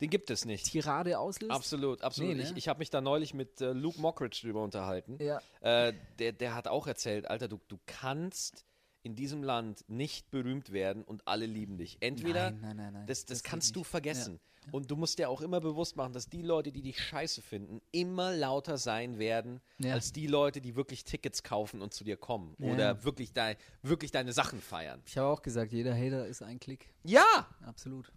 [0.00, 0.66] Den gibt es nicht.
[0.86, 1.50] auslöst?
[1.52, 2.30] Absolut, absolut.
[2.36, 2.50] Nee, ne?
[2.50, 5.18] Ich, ich habe mich da neulich mit äh, Luke Mockridge drüber unterhalten.
[5.22, 5.40] Ja.
[5.60, 8.64] Äh, der, der hat auch erzählt, Alter, du, du kannst
[9.02, 11.96] in diesem Land nicht berühmt werden und alle lieben dich.
[12.00, 13.06] Entweder, Nein, nein, nein, nein.
[13.06, 14.40] das, das, Das kannst du vergessen.
[14.72, 17.80] Und du musst dir auch immer bewusst machen, dass die Leute, die dich scheiße finden,
[17.92, 19.94] immer lauter sein werden, Ja.
[19.94, 22.54] als die Leute, die wirklich Tickets kaufen und zu dir kommen.
[22.58, 22.70] Ja.
[22.72, 25.02] Oder wirklich, dein, wirklich deine Sachen feiern.
[25.06, 26.92] Ich habe auch gesagt, jeder Hater ist ein Klick.
[27.04, 28.12] Ja, Absolut.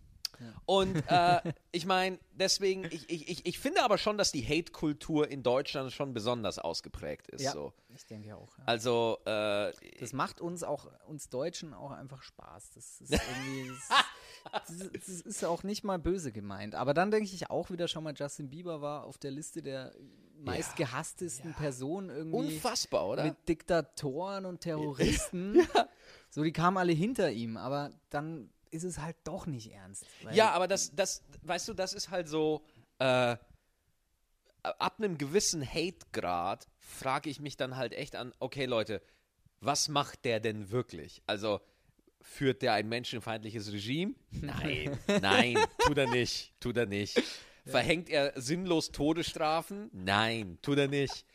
[0.65, 5.29] Und äh, ich meine, deswegen, ich, ich, ich, ich finde aber schon, dass die Hate-Kultur
[5.29, 7.51] in Deutschland schon besonders ausgeprägt ist.
[7.51, 7.73] So.
[7.95, 8.57] ich denke auch.
[8.57, 8.63] Ja.
[8.65, 12.71] Also, äh, Das macht uns auch, uns Deutschen auch einfach Spaß.
[12.75, 13.71] Das ist irgendwie,
[14.51, 16.75] das, das, das ist auch nicht mal böse gemeint.
[16.75, 19.93] Aber dann denke ich auch wieder schon mal, Justin Bieber war auf der Liste der
[20.43, 22.55] meist gehasstesten Personen irgendwie.
[22.55, 23.23] unfassbar, oder?
[23.23, 25.61] Mit Diktatoren und Terroristen.
[26.29, 30.05] So, die kamen alle hinter ihm, aber dann ist es halt doch nicht ernst.
[30.31, 32.65] Ja, aber das, das, weißt du, das ist halt so,
[32.99, 33.37] äh,
[34.63, 39.01] ab einem gewissen Hate-Grad frage ich mich dann halt echt an, okay Leute,
[39.59, 41.21] was macht der denn wirklich?
[41.27, 41.61] Also,
[42.21, 44.15] führt der ein menschenfeindliches Regime?
[44.31, 47.21] Nein, nein, tut er nicht, tut er nicht.
[47.65, 49.89] Verhängt er sinnlos Todesstrafen?
[49.93, 51.25] Nein, tut er nicht.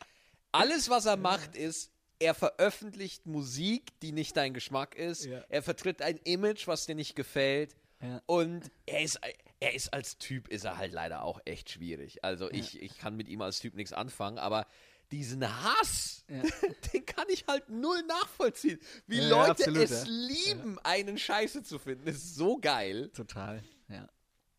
[0.51, 5.25] Alles, was er macht, ist, er veröffentlicht Musik, die nicht dein Geschmack ist.
[5.25, 5.43] Ja.
[5.49, 7.75] Er vertritt ein Image, was dir nicht gefällt.
[8.01, 8.21] Ja.
[8.25, 9.19] Und er ist,
[9.59, 12.23] er ist als Typ, ist er halt leider auch echt schwierig.
[12.23, 14.67] Also ich, ich kann mit ihm als Typ nichts anfangen, aber
[15.11, 16.43] diesen Hass, Ja.
[16.93, 18.79] den kann ich halt null nachvollziehen.
[19.07, 20.09] Wie Ja, ja, Leute absolut, es ja.
[20.09, 23.09] lieben, einen Scheiße zu finden, ist so geil.
[23.13, 24.07] Total, ja.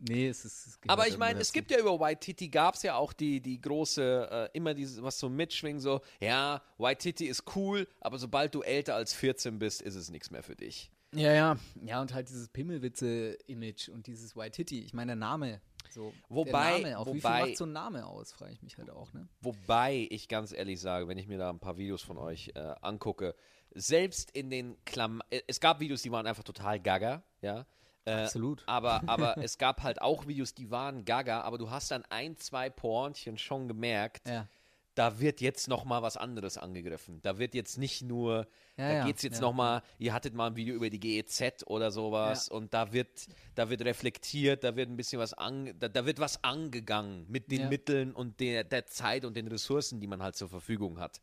[0.01, 0.67] Nee, es ist.
[0.67, 3.41] Es Aber ich meine, es gibt ja über White Titty gab es ja auch die,
[3.41, 8.19] die große, äh, immer dieses, was so mitschwingt, so, ja, White Titty ist cool, aber
[8.19, 10.91] sobald du älter als 14 bist, ist es nichts mehr für dich.
[11.13, 11.57] Ja, ja.
[11.83, 14.81] Ja, und halt dieses Pimmelwitze-Image und dieses White Titty.
[14.81, 15.61] Ich meine, der Name.
[15.91, 17.07] So, Wobei- der Name auch.
[17.07, 19.29] Wie viel wobei- macht so ein Name aus, frage ich mich halt auch, ne?
[19.41, 22.75] Wobei ich ganz ehrlich sage, wenn ich mir da ein paar Videos von euch äh,
[22.81, 23.35] angucke,
[23.75, 27.67] selbst in den Klam äh, es gab Videos, die waren einfach total gaga, ja.
[28.05, 28.63] Äh, Absolut.
[28.67, 32.37] Aber, aber es gab halt auch Videos, die waren gaga, aber du hast dann ein,
[32.37, 34.49] zwei Pornchen schon gemerkt, Ja.
[34.95, 37.21] da wird jetzt noch mal was anderes angegriffen.
[37.23, 38.47] Da wird jetzt nicht nur,
[38.77, 39.41] Ja, da ja, geht's jetzt ja.
[39.43, 43.29] noch mal, ihr hattet mal ein Video über die GEZ oder sowas und da wird,
[43.55, 47.51] da wird reflektiert, da wird ein bisschen was an, da, da wird was angegangen mit
[47.51, 47.69] den.
[47.69, 51.21] Mitteln und der, der Zeit und den Ressourcen, die man halt zur Verfügung hat.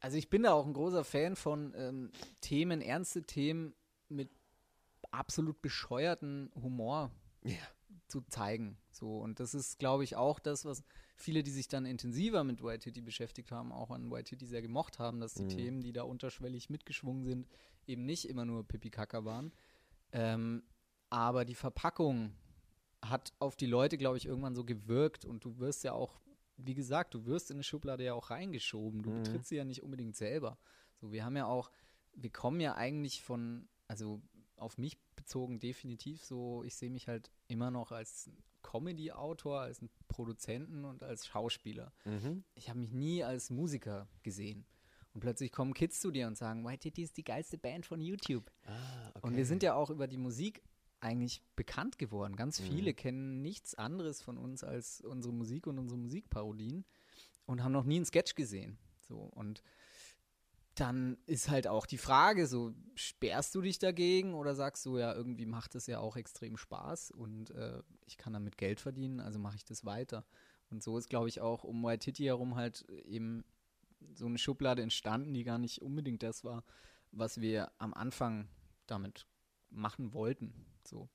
[0.00, 2.10] Also ich bin da auch ein großer Fan von ähm,
[2.40, 3.74] Themen, ernste Themen
[4.08, 4.30] mit
[5.12, 7.10] absolut bescheuerten Humor
[7.44, 7.56] Ja.
[8.08, 8.76] zu zeigen.
[8.90, 10.84] So, und das ist, glaube ich, auch das, was
[11.16, 14.62] viele, die sich dann intensiver mit White Titty beschäftigt haben, auch an White Titty sehr
[14.62, 17.48] gemocht haben, dass die Themen, die da unterschwellig mitgeschwungen sind,
[17.86, 19.52] eben nicht immer nur Pipi-Kaka waren.
[20.12, 20.62] Ähm,
[21.10, 22.34] aber die Verpackung
[23.02, 26.20] hat auf die Leute, glaube ich, irgendwann so gewirkt und du wirst ja auch,
[26.56, 29.02] wie gesagt, du wirst in eine Schublade ja auch reingeschoben.
[29.02, 30.58] Du betrittst sie ja nicht unbedingt selber.
[31.00, 31.70] So, wir haben ja auch,
[32.14, 34.22] wir kommen ja eigentlich von, also
[34.56, 38.30] auf mich bezogen definitiv so, ich sehe mich halt immer noch als
[38.62, 41.92] Comedy-Autor, als einen Produzenten und als Schauspieler.
[42.54, 44.64] Ich habe mich nie als Musiker gesehen.
[45.14, 48.00] Und plötzlich kommen Kids zu dir und sagen, White Titty ist die geilste Band von
[48.00, 48.50] YouTube.
[49.20, 50.62] Und wir sind ja auch über die Musik
[51.00, 52.36] eigentlich bekannt geworden.
[52.36, 56.84] Ganz viele kennen nichts anderes von uns als unsere Musik und unsere Musikparodien
[57.44, 58.78] und haben noch nie einen Sketch gesehen.
[59.00, 59.62] So und
[60.74, 65.14] dann ist halt auch die Frage, so sperrst du dich dagegen oder sagst du ja,
[65.14, 69.38] irgendwie macht es ja auch extrem Spaß und äh, ich kann damit Geld verdienen, also
[69.38, 70.24] mache ich das weiter.
[70.70, 73.44] Und so ist, glaube ich, auch um White Titty herum halt eben
[74.14, 76.64] so eine Schublade entstanden, die gar nicht unbedingt das war,
[77.10, 78.48] was wir am Anfang
[78.86, 79.26] damit
[79.70, 80.54] machen wollten.
[80.84, 81.08] So.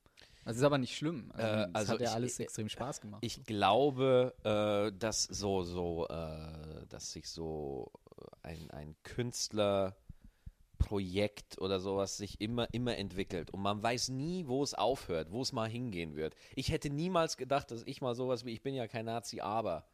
[0.45, 1.31] Also ist aber nicht schlimm.
[1.33, 3.23] Also, Äh, es also hat ja ich- alles extrem Spaß gemacht.
[3.25, 3.41] Ich so.
[3.45, 8.06] glaube, äh, dass so, so, äh, dass sich so äh,
[8.41, 13.51] ein, ein Künstlerprojekt oder sowas sich immer, immer entwickelt.
[13.51, 16.35] Und man weiß nie, wo es aufhört, wo es mal hingehen wird.
[16.55, 19.87] Ich hätte niemals gedacht, dass ich mal sowas wie, ich bin ja kein Nazi, aber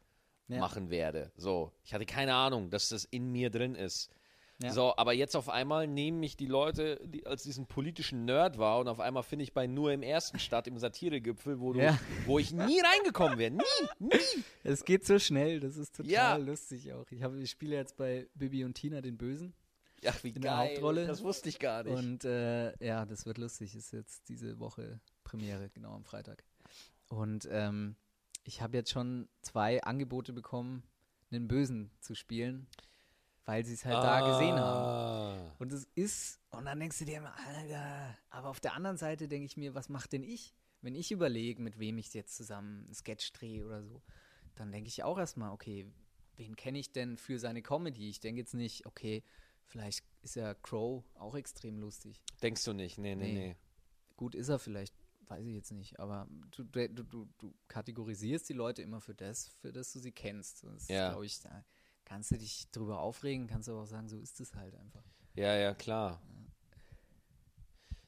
[0.48, 0.60] Ja.
[0.60, 1.32] machen werde.
[1.36, 4.10] So, ich hatte keine Ahnung, dass das in mir drin ist.
[4.64, 4.72] Ja.
[4.72, 8.78] So, aber jetzt auf einmal nehmen mich die Leute, die als diesen politischen Nerd war,
[8.80, 11.98] und auf einmal finde ich bei nur im ersten statt im Satiregipfel, wo du, Ja.
[12.26, 13.50] wo ich nie reingekommen wäre.
[13.52, 13.62] Nie,
[13.98, 14.44] nie.
[14.62, 16.36] Es geht so schnell, das ist total Ja.
[16.36, 17.06] lustig auch.
[17.10, 19.54] Ich, habe, ich spiele jetzt bei Bibi und Tina den Bösen.
[20.06, 20.70] Ach, wie In der geil.
[20.72, 21.06] Hauptrolle.
[21.06, 21.94] Das wusste ich gar nicht.
[21.96, 23.74] Und äh, ja, das wird lustig.
[23.74, 26.44] Ist jetzt diese Woche Premiere, genau am Freitag.
[27.08, 27.96] Und ähm,
[28.44, 30.82] ich habe jetzt schon zwei Angebote bekommen,
[31.30, 32.66] einen Bösen zu spielen,
[33.44, 34.84] weil sie es halt da gesehen haben.
[35.48, 35.54] Ah.
[35.58, 39.28] Und es ist, und dann denkst du dir immer, Alter, aber auf der anderen Seite
[39.28, 40.54] denke ich mir, was macht denn ich?
[40.80, 44.02] Wenn ich überlege, mit wem ich jetzt zusammen einen Sketch drehe oder so,
[44.54, 45.86] dann denke ich auch erstmal, okay,
[46.36, 48.08] wen kenne ich denn für seine Comedy?
[48.08, 49.22] Ich denke jetzt nicht, okay,
[49.66, 52.22] vielleicht ist ja Crow auch extrem lustig.
[52.42, 52.98] Denkst du nicht?
[52.98, 53.48] Nee, nee, Nee.
[53.48, 53.56] nee.
[54.16, 54.94] Gut ist er vielleicht,
[55.26, 59.48] weiß ich jetzt nicht, aber du, du, du, du kategorisierst die Leute immer für das,
[59.60, 60.62] für das du sie kennst.
[60.64, 61.10] Das Ja.
[61.10, 61.64] glaube ich, da
[62.04, 65.02] kannst du dich drüber aufregen, kannst du aber auch sagen, so ist es halt einfach.
[65.34, 66.20] Ja, ja, klar.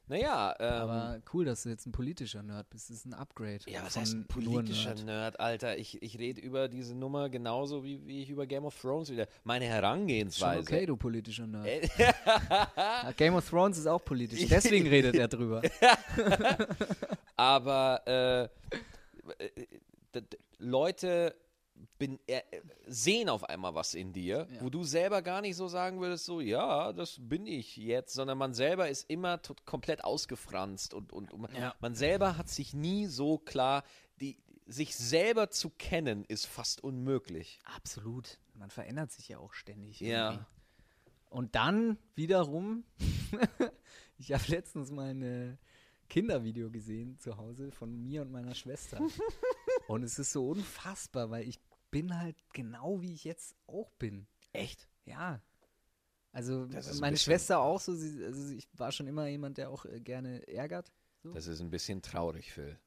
[0.08, 2.90] Naja, ähm, Aber cool, dass du jetzt ein politischer Nerd bist.
[2.90, 3.58] Das ist ein Upgrade.
[3.66, 5.04] ja, was heißt ein politischer Nerd.
[5.04, 5.76] Nerd, Alter?
[5.78, 9.26] Ich, ich rede über diese Nummer genauso, wie, wie ich über Game of Thrones wieder.
[9.42, 10.60] Meine Schon Herangehensweise.
[10.60, 11.66] okay, du politischer Nerd.
[11.66, 11.88] Äh,
[13.16, 14.46] Game of Thrones ist auch politisch.
[14.48, 15.60] Deswegen redet er drüber.
[17.36, 19.66] Aber äh, äh,
[20.14, 20.22] d-
[20.58, 21.34] Leute
[21.98, 22.42] bin, äh,
[22.86, 24.60] sehen auf einmal was in dir, Ja.
[24.62, 28.38] wo du selber gar nicht so sagen würdest, so, ja, das bin ich jetzt, sondern
[28.38, 31.74] man selber ist immer tot, komplett ausgefranst und, und, und Ja.
[31.80, 33.82] man selber hat sich nie so klar,
[34.20, 37.60] die, sich selber zu kennen, ist fast unmöglich.
[37.76, 38.38] Absolut.
[38.54, 40.00] Man verändert sich ja auch ständig.
[40.00, 40.30] Ja.
[40.32, 40.44] irgendwie.
[41.30, 42.84] Und dann wiederum,
[44.18, 45.58] ich habe letztens mal ein
[46.08, 49.00] Kindervideo gesehen zu Hause von mir und meiner Schwester.
[49.88, 51.60] Und es ist so unfassbar, weil ich
[51.90, 54.26] bin halt genau wie ich jetzt auch bin.
[54.52, 54.88] Echt?
[55.04, 55.40] Ja.
[56.32, 56.68] Also
[57.00, 60.46] meine Schwester auch so, sie, also ich war schon immer jemand, der auch äh, gerne
[60.48, 60.92] ärgert.
[61.22, 61.32] So.
[61.32, 62.78] Das ist ein bisschen traurig, Phil.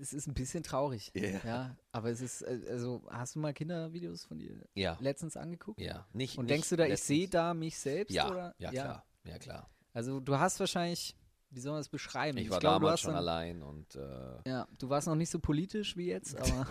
[0.00, 1.12] es ist ein bisschen traurig.
[1.14, 1.40] Ja.
[1.44, 4.96] Ja, aber es ist, äh, also hast du mal Kindervideos von dir Ja.
[5.00, 5.80] letztens angeguckt?
[5.80, 6.08] Ja.
[6.12, 7.06] Nicht, Und nicht denkst du da, ich letztens.
[7.06, 8.12] sehe da mich selbst?
[8.12, 8.54] Ja, oder?
[8.58, 9.06] ja, klar.
[9.24, 9.70] Ja, klar.
[9.92, 11.14] Also du hast wahrscheinlich,
[11.56, 12.36] wie soll man das beschreiben?
[12.36, 15.30] Ich war glaube, du damals schon dann- allein und äh, Ja, du warst noch nicht
[15.30, 16.66] so politisch wie jetzt, aber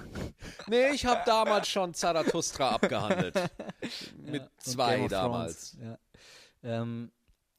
[0.68, 3.34] Nee, ich habe damals schon Zarathustra abgehandelt.
[4.18, 5.76] Mit Ja, zwei damals.
[5.82, 5.98] Ja.
[6.62, 7.12] Ähm,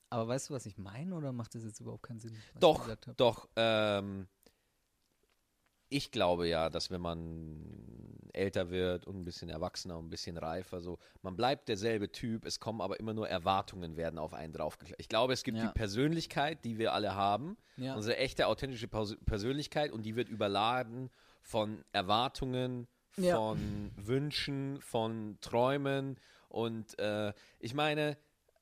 [0.08, 2.32] aber weißt du, was ich meine oder macht das jetzt überhaupt keinen Sinn?
[2.32, 3.48] ich Doch, doch.
[3.56, 4.28] Ähm,
[5.88, 7.64] ich glaube ja, dass wenn man
[8.32, 12.44] älter wird und ein bisschen erwachsener und ein bisschen reifer, so, man bleibt derselbe Typ,
[12.44, 15.00] es kommen aber immer nur Erwartungen werden auf einen draufgeklebt.
[15.00, 15.66] Ich glaube, es gibt Ja.
[15.68, 17.94] die Persönlichkeit, die wir alle haben, Ja.
[17.94, 21.10] unsere echte, authentische Pers Persönlichkeit und die wird überladen
[21.42, 23.36] von Erwartungen, Ja.
[23.36, 26.18] von Wünschen, von Träumen
[26.48, 28.18] und äh, ich meine,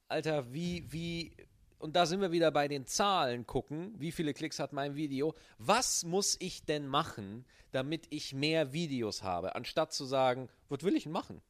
[0.08, 1.36] Alter, wie, wie,
[1.84, 5.34] und da sind wir wieder bei den Zahlen gucken, wie viele Klicks hat mein Video,
[5.58, 10.96] was muss ich denn machen, damit ich mehr Videos habe, anstatt zu sagen, was will
[10.96, 11.42] ich denn machen?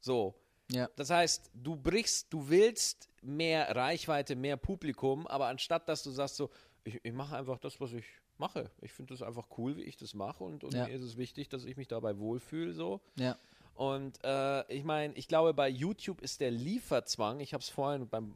[0.00, 0.34] So,
[0.72, 0.88] ja.
[0.96, 6.34] das heißt, du brichst, du willst mehr Reichweite, mehr Publikum, aber anstatt dass du sagst
[6.34, 6.50] so,
[6.82, 8.06] ich, ich mache einfach das, was ich
[8.38, 8.72] mache.
[8.80, 10.88] Ich finde das einfach cool, wie ich das mache und, und Ja.
[10.88, 13.00] mir ist es wichtig, dass ich mich dabei wohlfühle so.
[13.14, 13.38] Ja.
[13.74, 18.08] Und äh, ich meine, ich glaube, bei YouTube ist der Lieferzwang, ich habe es vorhin
[18.08, 18.34] beim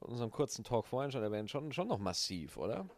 [0.00, 2.88] unserem kurzen Talk vorhin schon erwähnt, schon, schon noch massiv, oder?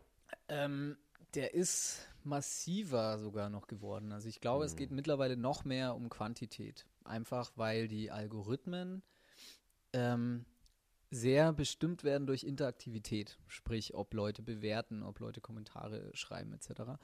[0.49, 0.97] Ähm,
[1.35, 4.13] der ist massiver sogar noch geworden.
[4.13, 4.97] Also ich glaube, es geht Mhm.
[4.97, 6.87] mittlerweile noch mehr um Quantität.
[7.05, 9.03] Einfach weil die Algorithmen
[9.93, 10.45] ähm,
[11.11, 13.39] sehr bestimmt werden durch Interaktivität.
[13.49, 16.99] Sprich, ob Leute bewerten, ob Leute Kommentare schreiben etc.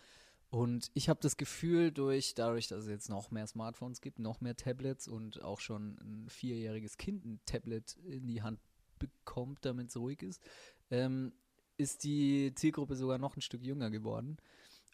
[0.51, 4.40] Und ich habe das Gefühl, durch, dadurch, dass es jetzt noch mehr Smartphones gibt, noch
[4.40, 8.61] mehr Tablets und auch schon ein vierjähriges Kind ein Tablet in die Hand
[8.99, 10.42] bekommt, damit es ruhig ist,
[10.90, 11.32] ähm,
[11.76, 14.38] ist die Zielgruppe sogar noch ein Stück jünger geworden.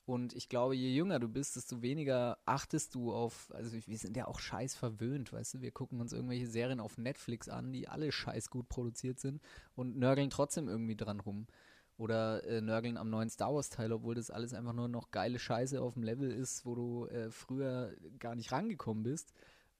[0.06, 4.16] Und ich glaube, je jünger du bist, desto weniger achtest du auf, also wir sind
[4.16, 7.88] ja auch scheiß verwöhnt, weißt du, wir gucken uns irgendwelche Serien auf Netflix an, die
[7.88, 9.40] alle scheiß gut produziert sind
[9.74, 11.46] und nörgeln trotzdem irgendwie dran rum.
[11.96, 15.38] Oder äh, nörgeln am neuen Star Wars Teil, obwohl das alles einfach nur noch geile
[15.38, 19.32] Scheiße auf dem Level ist, wo du äh, früher gar nicht rangekommen bist.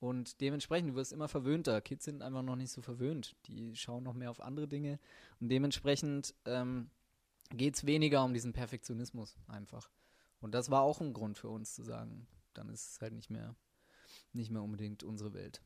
[0.05, 1.81] Und dementsprechend, du wirst immer verwöhnter.
[1.81, 3.37] Kids sind einfach noch nicht so verwöhnt.
[3.47, 4.99] Die schauen noch mehr auf andere Dinge.
[5.41, 6.91] Und dementsprechend ähm,
[7.49, 9.89] geht es weniger um diesen Perfektionismus einfach.
[10.41, 13.31] Und das war auch ein Grund für uns zu sagen, dann ist es halt nicht
[13.31, 13.57] mehr,
[14.35, 15.63] nicht mehr unbedingt unsere Welt.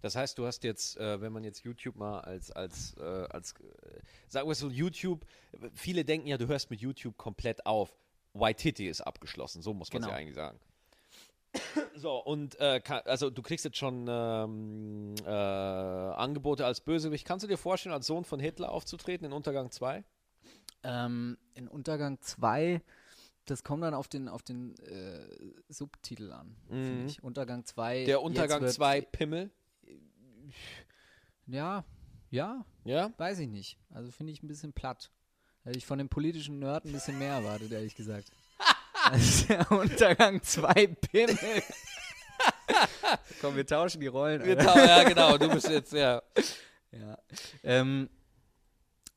[0.00, 3.54] Das heißt, du hast jetzt, äh, wenn man jetzt YouTube mal als, als, äh, als
[3.54, 5.26] äh, sagen wir so, YouTube,
[5.74, 7.96] viele denken ja, du hörst mit YouTube komplett auf.
[8.32, 10.12] Waititi ist abgeschlossen, so muss man Genau.
[10.12, 10.60] ja eigentlich sagen.
[11.94, 17.26] So, und äh, also du kriegst jetzt schon ähm, äh, Angebote als Bösewicht.
[17.26, 20.02] Kannst du dir vorstellen, als Sohn von Hitler aufzutreten in Untergang 2?
[20.84, 22.80] Ähm, in Untergang 2,
[23.44, 25.26] das kommt dann auf den, auf den äh,
[25.68, 26.84] Subtitel an, Mhm.
[26.86, 27.22] finde ich.
[27.22, 28.04] Untergang 2.
[28.04, 29.50] Der Untergang jetzt 2 Pimmel?
[31.46, 31.84] Ja,
[32.30, 33.12] ja, Ja?
[33.18, 33.78] weiß ich nicht.
[33.90, 35.10] Also finde ich ein bisschen platt.
[35.64, 38.32] Hätte ich von dem politischen Nerd ein bisschen mehr erwartet, ehrlich gesagt.
[39.48, 41.38] Der Untergang 2 Pimmel.
[43.40, 44.44] Komm, wir tauschen die Rollen.
[44.44, 44.72] Wir Alter.
[44.72, 46.22] tau- ja, genau, du bist jetzt, ja.
[46.92, 47.18] Ja.
[47.62, 48.08] Ähm,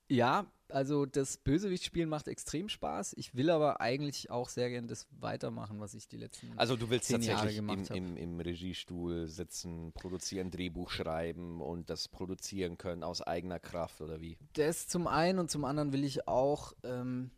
[0.07, 3.13] ja, also das Bösewichtspielen macht extrem Spaß.
[3.17, 6.51] Ich will aber eigentlich auch sehr gerne das weitermachen, was ich die letzten.
[6.57, 7.97] Also du willst zehn Jahre tatsächlich im, gemacht hab.
[7.97, 14.21] im, im Regiestuhl sitzen, produzieren, Drehbuch schreiben und das produzieren können aus eigener Kraft oder
[14.21, 14.37] wie?
[14.53, 17.31] das zum einen und zum anderen will ich auch ähm,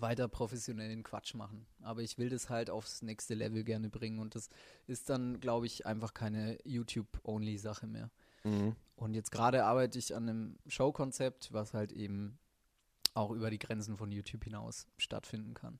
[0.00, 1.66] weiter professionellen Quatsch machen.
[1.82, 4.48] Aber ich will das halt aufs nächste Level gerne bringen und das
[4.86, 8.10] ist dann, glaube ich, einfach keine YouTube-Only-Sache mehr.
[8.96, 12.38] Und jetzt gerade arbeite ich an einem Showkonzept, was halt eben
[13.14, 15.78] auch über die Grenzen von YouTube hinaus stattfinden kann.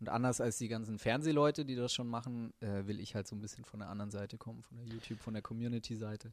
[0.00, 3.36] Und anders als die ganzen Fernsehleute, die das schon machen, äh, will ich halt so
[3.36, 6.32] ein bisschen von der anderen Seite kommen, von der YouTube, von der Community-Seite.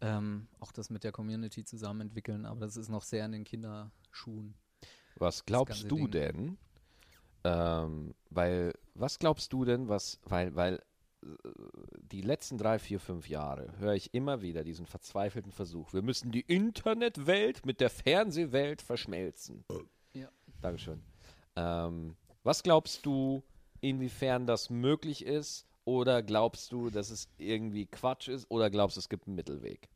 [0.00, 3.44] Ähm, auch das mit der Community zusammen entwickeln, aber das ist noch sehr in den
[3.44, 4.54] Kinderschuhen.
[5.22, 6.10] Was glaubst du Ding.
[6.10, 6.58] denn?
[7.44, 10.82] Ähm, weil, was glaubst du denn, was, weil, weil
[11.22, 11.28] äh,
[12.10, 15.92] die letzten drei, vier, fünf Jahre höre ich immer wieder diesen verzweifelten Versuch.
[15.92, 19.64] Wir müssen die Internetwelt mit der Fernsehwelt verschmelzen.
[20.12, 20.28] Ja.
[20.60, 21.00] Dankeschön.
[21.54, 23.44] Ähm, was glaubst du,
[23.80, 25.68] inwiefern das möglich ist?
[25.84, 28.50] Oder glaubst du, dass es irgendwie Quatsch ist?
[28.50, 29.88] Oder glaubst du, es gibt einen Mittelweg?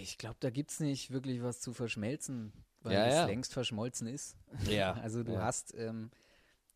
[0.00, 2.52] Ich glaube, da gibt es nicht wirklich was zu verschmelzen,
[2.84, 3.26] weil Ja, es ja.
[3.26, 4.36] längst verschmolzen ist.
[4.68, 4.92] Ja.
[5.02, 5.42] Also du ja.
[5.42, 6.10] hast, ähm,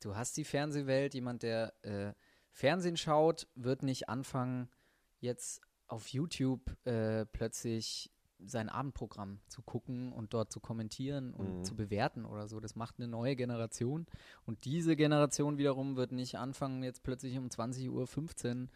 [0.01, 2.13] du hast die Fernsehwelt, jemand, der äh,
[2.53, 4.69] Fernsehen schaut, wird nicht anfangen,
[5.21, 11.65] jetzt auf YouTube äh, plötzlich sein Abendprogramm zu gucken und dort zu kommentieren und Mhm.
[11.65, 12.61] zu bewerten oder so.
[12.61, 14.07] Das macht eine neue Generation.
[14.47, 18.69] Und diese Generation wiederum wird nicht anfangen, jetzt plötzlich um 20.15 Uhr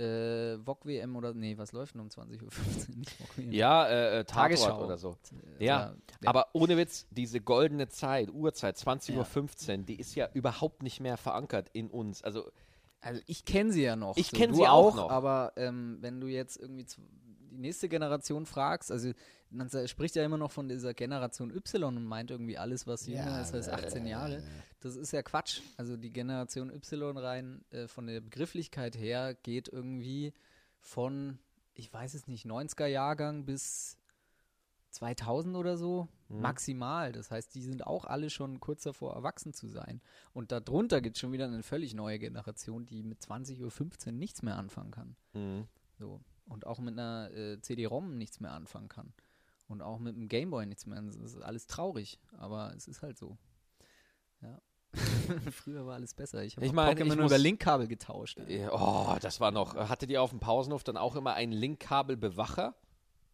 [0.00, 2.50] äh, VOG WM oder nee, was läuft denn um 20.15 Uhr?
[2.96, 3.52] Nicht VOG WM.
[3.52, 4.84] Ja, äh, äh, Tagesschau.
[4.84, 5.16] oder so.
[5.58, 5.94] Äh, Ja, ja.
[6.24, 9.18] Aber ohne Witz, diese goldene Zeit, Uhrzeit, 20.15 Ja.
[9.78, 12.22] Uhr, die ist ja überhaupt nicht mehr verankert in uns.
[12.24, 12.50] Also,
[13.00, 14.16] Also ich kenne sie ja noch.
[14.16, 14.36] Ich so.
[14.36, 15.10] kenn Du sie auch noch.
[15.10, 16.86] Aber ähm, wenn du jetzt irgendwie
[17.60, 19.12] nächste Generation fragst, also
[19.50, 23.40] man spricht ja immer noch von dieser Generation Y und meint irgendwie alles, was jünger
[23.42, 24.42] ist als 18 Jahre.
[24.80, 25.60] Das ist ja Quatsch.
[25.76, 30.32] Also die Generation Y rein äh, von der Begrifflichkeit her geht irgendwie
[30.78, 31.38] von,
[31.74, 33.96] ich weiß es nicht, 90er Jahrgang bis
[34.90, 36.40] 2000 oder so Mhm.
[36.42, 37.10] maximal.
[37.12, 40.00] Das heißt, die sind auch alle schon kurz davor, erwachsen zu sein.
[40.32, 44.42] Und darunter gibt es schon wieder eine völlig neue Generation, die mit 20.15 Uhr nichts
[44.42, 45.16] mehr anfangen kann.
[45.32, 45.66] mh.
[45.98, 46.20] So.
[46.50, 49.12] Und auch mit einer äh, CD-ROM nichts mehr anfangen kann.
[49.68, 51.00] Und auch mit einem Gameboy nichts mehr.
[51.00, 53.38] Das ist alles traurig, aber es ist halt so.
[54.42, 54.60] Ja.
[55.52, 56.42] Früher war alles besser.
[56.42, 58.40] Ich habe Ich mein, Pokémon über Linkkabel getauscht.
[58.72, 59.76] oh, das war noch.
[59.76, 62.74] Hattet ihr auf dem Pausenhof dann auch immer einen Linkkabelbewacher?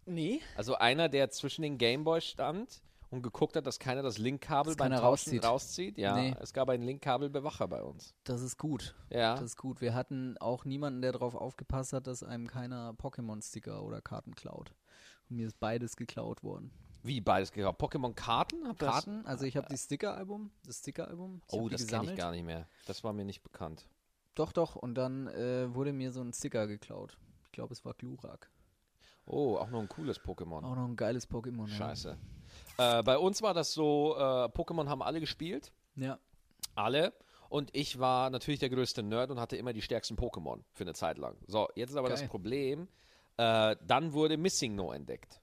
[0.05, 0.43] Nee.
[0.55, 4.77] Also einer, der zwischen den Gameboy stand und geguckt hat, dass keiner das Linkkabel Dass
[4.77, 5.45] beim rauszieht.
[5.45, 5.97] rauszieht?
[5.99, 6.35] Ja, Nee.
[6.41, 8.15] es gab einen Linkkabelbewacher bei uns.
[8.25, 8.95] Das ist gut.
[9.11, 9.35] Ja.
[9.35, 9.81] Das ist gut.
[9.81, 14.75] Wir hatten auch niemanden, der darauf aufgepasst hat, dass einem keiner Pokémon-Sticker oder Karten klaut.
[15.29, 16.71] Und mir ist beides geklaut worden.
[17.03, 17.81] Wie beides gekauft?
[17.81, 18.67] Pokémon-Karten?
[18.67, 21.41] Habt ihr das- Karten, also ich habe die Sticker-Album, das Sticker-Album.
[21.53, 22.67] Oh, das kenne ich gar nicht mehr.
[22.87, 23.87] Das war mir nicht bekannt.
[24.35, 24.75] Doch, doch.
[24.77, 27.17] Und dann äh, wurde mir so ein Sticker geklaut.
[27.45, 28.51] Ich glaube, es war Glurak.
[29.25, 30.63] Oh, auch noch ein cooles Pokémon.
[30.65, 31.69] Auch noch ein geiles Pokémon.
[31.69, 31.77] ja.
[32.79, 35.73] Äh, bei uns war das so, äh, Pokémon haben alle gespielt.
[35.95, 36.19] Ja.
[36.75, 37.13] Alle.
[37.49, 40.95] Und ich war natürlich der größte Nerd und hatte immer die stärksten Pokémon für eine
[40.95, 41.37] Zeit lang.
[41.47, 42.29] So, jetzt ist aber das Geil.
[42.29, 42.89] Problem,
[43.37, 45.41] äh, dann wurde Missing No entdeckt.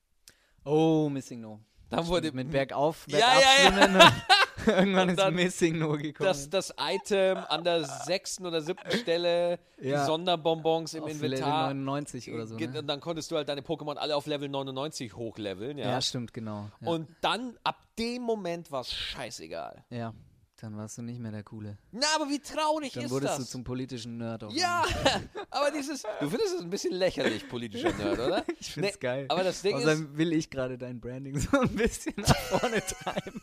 [0.65, 1.59] Oh, Missing No.
[1.89, 3.85] Dann wurde Mit bergauf, Ja, bergab ja, ja.
[3.85, 4.13] und
[4.67, 6.27] Irgendwann ist dann Missing No gekommen.
[6.27, 10.05] das, das Item an der sechsten oder siebten Stelle, die Ja.
[10.05, 11.69] Sonderbonbons im auf Inventar.
[11.69, 12.55] Level 99 oder so.
[12.55, 12.79] Ne?
[12.79, 15.91] Und dann konntest du halt deine Pokémon alle auf Level 99 hochleveln, ja.
[15.91, 16.69] Ja, stimmt, genau.
[16.81, 16.87] Ja.
[16.89, 19.83] Und dann, ab dem Moment war es scheißegal.
[19.89, 20.13] ja,
[20.61, 21.77] Dann warst du nicht mehr der Coole.
[21.91, 23.45] Na, aber wie traurig Dann ist wurdest das?
[23.45, 24.45] du zum politischen Nerd.
[24.45, 24.83] Auf ja,
[25.49, 28.43] aber dieses, du findest es ein bisschen lächerlich, politischer Nerd, oder?
[28.59, 29.25] Ich find's geil.
[29.29, 32.81] Aber das Ding ist, Außerdem will ich gerade dein Branding so ein bisschen nach vorne
[32.81, 33.41] treiben.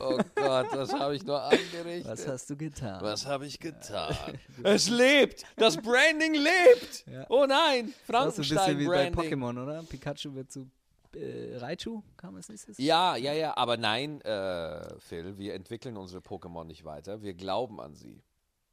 [0.00, 2.06] Oh Gott, was habe ich nur angerichtet?
[2.06, 3.02] Was hast du getan?
[3.02, 4.14] Was habe ich getan?
[4.62, 5.44] es lebt!
[5.56, 7.04] Das Branding lebt!
[7.06, 7.26] Ja.
[7.28, 7.94] Oh nein!
[8.06, 9.08] Das ist ein bisschen wie bei.
[9.08, 9.82] Pokémon, oder?
[9.82, 10.70] Pikachu wird zu
[11.14, 12.78] äh, Raichu, kam als nächstes?
[12.78, 17.22] Ja, ja, ja, aber nein, äh, Phil, wir entwickeln unsere Pokémon nicht weiter.
[17.22, 18.22] Wir glauben an sie.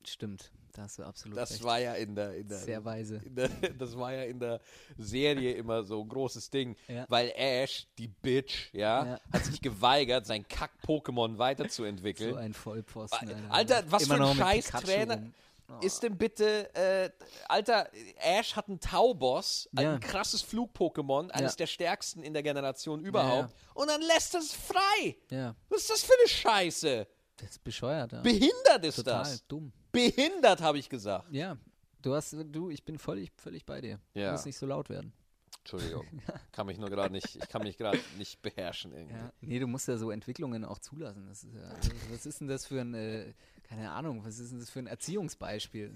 [0.08, 1.64] Stimmt, da hast du absolut Das recht.
[1.64, 3.20] war ja in der, in der, Sehr weise.
[3.26, 4.60] der, das war ja in der
[4.98, 7.06] Serie immer so ein großes Ding, Ja.
[7.10, 9.20] weil Ash, die Bitch, ja, Ja.
[9.32, 12.32] hat sich geweigert, sein Kack-Pokémon weiterzuentwickeln.
[12.32, 13.30] So ein Vollpfosten.
[13.50, 15.14] Alter, Alter, was Immer für ein noch mit scheiß Pikachu Trainer.
[15.16, 15.34] rum.
[15.70, 15.86] Oh.
[15.86, 17.10] Ist denn bitte, äh,
[17.48, 19.94] Alter, Ash hat einen Tauboss, Ja.
[19.94, 25.16] ein krasses Flug-Pokémon, eines der stärksten in der Generation überhaupt, und dann lässt es frei.
[25.30, 27.08] Ja, Was ist das für eine Scheiße?
[27.38, 28.12] das ist bescheuert.
[28.12, 28.22] Ja.
[28.22, 29.48] Behindert ist Total das.
[29.48, 29.72] dumm.
[29.92, 31.32] Behindert, habe ich gesagt.
[31.32, 31.58] Ja,
[32.02, 34.00] du hast, du, ich bin völlig, völlig bei dir.
[34.14, 34.32] Ja.
[34.32, 35.14] Muss nicht so laut werden.
[35.60, 36.06] Entschuldigung,
[36.52, 39.16] kann mich nur gerade nicht, ich kann mich gerade nicht beherrschen irgendwie.
[39.16, 39.34] Ja.
[39.42, 41.28] Nee, du musst ja so Entwicklungen auch zulassen.
[41.28, 43.34] Das ist ja, also, was ist denn das für ein, äh,
[43.64, 45.94] keine Ahnung, was ist denn das für ein Erziehungsbeispiel?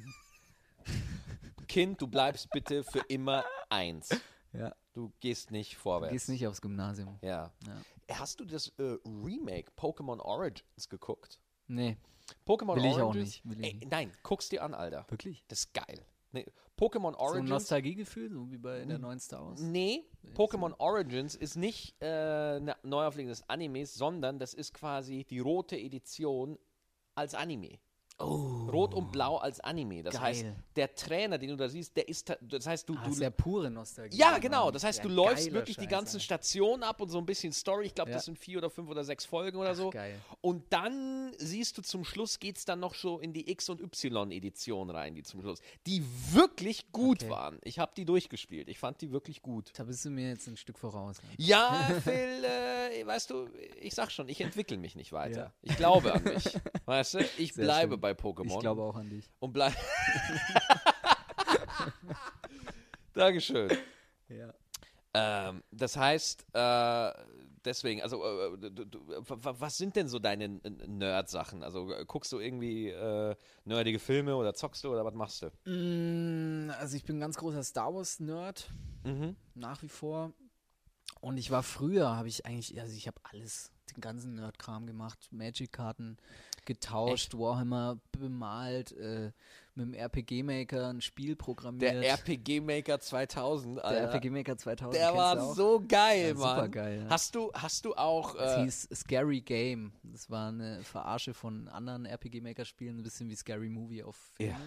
[1.67, 4.09] Kind, du bleibst bitte für immer eins.
[4.53, 4.75] Ja.
[4.93, 6.13] Du gehst nicht Du vorwärts.
[6.13, 7.17] gehst nicht aufs Gymnasium.
[7.21, 7.51] Ja.
[7.65, 8.17] Ja.
[8.19, 11.39] Hast du das äh, Remake Pokémon Origins geguckt?
[11.67, 11.97] Nee,
[12.45, 13.25] Pokémon Will ich auch Origins?
[13.43, 13.91] nicht, will ich Ey, nicht.
[13.91, 15.05] nein, guck's dir an, Alter.
[15.09, 15.43] wirklich.
[15.47, 16.05] Das ist geil.
[16.31, 16.45] Nee,
[16.77, 17.49] Pokémon So ein Origins.
[17.49, 19.61] Nostalgiegefühl, so wie bei der neuen Star Wars.
[19.61, 20.03] nee,
[20.35, 25.77] Pokémon Origins ist nicht äh, eine Neuauflage des Animes, sondern das ist quasi die rote
[25.77, 26.57] Edition
[27.15, 27.79] als Anime.
[28.17, 30.01] Oh, Rot und Blau als Anime.
[30.01, 30.23] Das Geil.
[30.23, 30.45] heißt,
[30.77, 33.29] der Trainer, den du da siehst, der ist, das heißt, du, ah, du ist ja
[33.29, 34.15] pure Nostalgie.
[34.17, 34.71] Ja, genau.
[34.71, 36.23] Das heißt, du läufst wirklich die Scheiß, ganzen Alter.
[36.23, 37.87] Stationen ab und so ein bisschen Story.
[37.87, 38.15] Ich glaube, Ja.
[38.17, 39.89] das sind vier oder fünf oder sechs Folgen oder so.
[39.89, 40.17] geil.
[40.39, 43.81] Und dann siehst du zum Schluss, geht es dann noch so in die X- und
[43.81, 45.59] Y-Edition rein, die zum Schluss.
[45.85, 46.01] Die
[46.31, 47.29] wirklich gut Okay.
[47.29, 47.59] waren.
[47.63, 48.69] Ich habe die durchgespielt.
[48.69, 49.71] Ich fand die wirklich gut.
[49.77, 51.21] Da bist du mir jetzt ein Stück voraus.
[51.21, 51.29] ne?
[51.37, 53.49] Ja, Phil, äh, weißt du,
[53.81, 55.37] ich sag schon, ich entwickle mich nicht weiter.
[55.37, 55.53] Ja.
[55.63, 56.57] Ich glaube an mich.
[56.85, 58.01] Weißt du, ich Sehr bleibe schön.
[58.01, 58.45] bei Pokémon.
[58.55, 59.29] Ich glaube auch an dich.
[59.39, 59.73] Und bleib.
[63.13, 63.71] Dankeschön.
[64.29, 64.53] Ja.
[65.13, 67.11] Ähm, das heißt, äh,
[67.63, 69.23] deswegen, also, äh, du, du, w-
[69.59, 71.63] was sind denn so deine Nerd-Sachen?
[71.63, 75.51] Also, äh, guckst du irgendwie äh, nerdige Filme oder zockst du oder was machst du?
[75.71, 78.69] Mm, Also ich bin ein ganz großer Star Wars Nerd
[79.05, 79.35] Mhm.
[79.53, 80.33] nach wie vor.
[81.21, 85.29] Und ich war früher, habe ich eigentlich, also ich habe alles, den ganzen Nerd-Kram gemacht,
[85.31, 86.17] Magic-Karten
[86.65, 89.31] getauscht, Warhammer bemalt, äh,
[89.75, 91.93] mit dem RPG-Maker ein Spiel programmiert.
[91.95, 94.13] Der RPG-Maker 2000, Der Alter.
[94.13, 94.95] RPG-Maker 2000.
[94.95, 96.55] Der war du so geil, Ja, Mann.
[96.55, 97.09] supergeil, ja.
[97.09, 98.35] Hast du, hast du auch.
[98.35, 99.91] Es Äh, hieß Scary Game.
[100.03, 104.53] Das war eine Verarsche von anderen RPG-Maker-Spielen, ein bisschen wie Scary Movie auf Filme.
[104.53, 104.57] Ja.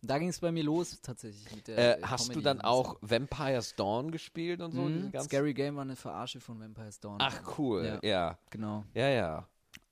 [0.00, 1.52] Und da ging es bei mir los, tatsächlich.
[1.54, 4.82] Mit der, äh, hast du Comedy dann und auch Vampire's Dawn gespielt und so?
[4.82, 7.18] Mhm, Scary Game war eine Verarsche von Vampire's Dawn.
[7.20, 7.98] Ach, cool.
[8.02, 8.08] Ja.
[8.08, 8.38] Ja.
[8.50, 8.84] Genau.
[8.94, 9.48] Ja, ja.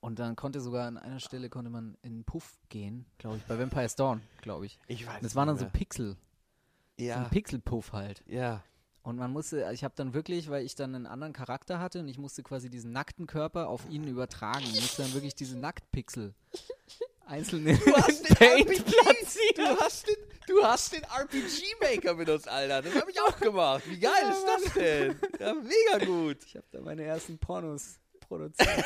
[0.07, 3.59] Und dann konnte sogar an einer Stelle konnte man in Puff gehen, glaube ich, bei
[3.59, 4.79] Vampire's Dawn, glaube ich.
[4.87, 6.17] Ich weiß Und das waren dann so Pixel, mehr.
[6.97, 7.17] so Ja.
[7.25, 8.23] ein Pixel-Puff halt.
[8.27, 8.63] ja.
[9.03, 12.09] Und man musste, ich habe dann wirklich, weil ich dann einen anderen Charakter hatte und
[12.09, 14.65] ich musste quasi diesen nackten Körper auf ihn übertragen.
[14.65, 16.35] Ich musste dann wirklich diese Nacktpixel
[17.27, 19.55] einzeln in Du hast den Paint RPG, platzieren.
[19.77, 20.17] du hast den,
[20.49, 22.83] du hast den RPG-Maker benutzt, Alter.
[22.83, 23.83] Das habe ich auch gemacht.
[23.89, 25.17] Wie geil Ja, ist das denn?
[25.39, 26.39] Ja, mega gut.
[26.45, 28.69] Ich habe da meine ersten Pornos produziert.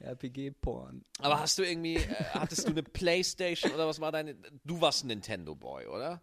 [0.00, 1.04] RPG-Porn.
[1.20, 5.04] Aber hast du irgendwie, äh, hattest du eine Playstation oder was war deine, du warst
[5.04, 6.22] ein Nintendo-Boy, oder?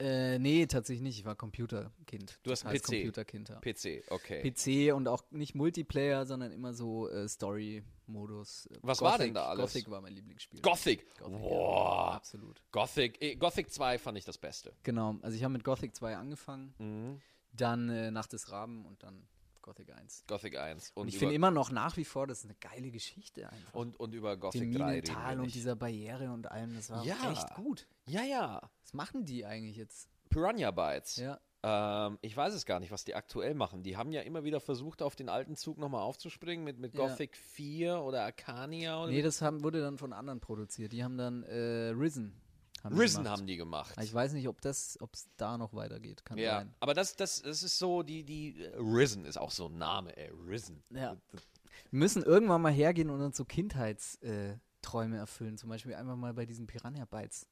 [0.00, 1.18] Äh, nee, tatsächlich nicht.
[1.20, 2.40] Ich war Computerkind.
[2.42, 2.88] Du hast heißt PC.
[2.90, 3.60] Computerkind, ja.
[3.60, 4.42] PC, okay.
[4.50, 8.66] PC und auch nicht Multiplayer, sondern immer so äh, Story-Modus.
[8.66, 9.72] Äh, Was war denn da alles?
[9.72, 10.60] Gothic war mein Lieblingsspiel.
[10.60, 11.06] Gothic.
[11.20, 12.14] Gothic, ja, Boah.
[12.14, 12.60] absolut.
[12.72, 14.72] Gothic, eh, Gothic 2 fand ich das Beste.
[14.82, 17.20] Genau, also ich habe mit Gothic 2 angefangen, Mhm.
[17.52, 19.28] dann äh, Nacht des Raben und dann
[19.62, 20.24] Gothic 1.
[20.26, 20.90] Gothic 1.
[20.94, 23.74] Und, Und, ich finde immer noch nach wie vor, das ist eine geile Geschichte einfach.
[23.74, 27.04] und, und über Den Gothic 3 reden wir und dieser Barriere und allem, das war
[27.04, 27.30] Ja.
[27.32, 27.86] echt gut.
[28.06, 28.70] Ja, ja.
[28.82, 30.08] Was machen die eigentlich jetzt?
[30.28, 31.16] Piranha Bytes.
[31.16, 33.84] Ja, Ähm, ich weiß es gar nicht, was die aktuell machen.
[33.84, 37.06] Die haben ja immer wieder versucht, auf den alten Zug nochmal aufzuspringen mit, mit Ja.
[37.06, 39.00] Gothic 4 oder Arcania.
[39.00, 40.90] Oder nee, das haben, wurde dann von anderen produziert.
[40.92, 42.32] Die haben dann äh, Risen.
[42.82, 43.38] Haben die Risen gemacht.
[43.38, 43.94] haben die gemacht.
[44.02, 46.24] Ich weiß nicht, ob das, ob es da noch weitergeht.
[46.24, 46.74] Kann Ja, sein.
[46.80, 50.16] aber das, das, das ist so, die, die, äh, Risen ist auch so ein Name,
[50.16, 50.82] ey, Risen.
[50.90, 51.16] Ja.
[51.90, 55.56] Wir müssen irgendwann mal hergehen und uns so Kindheitsträume erfüllen.
[55.58, 57.46] Zum Beispiel einfach mal bei diesen Piranha Bytes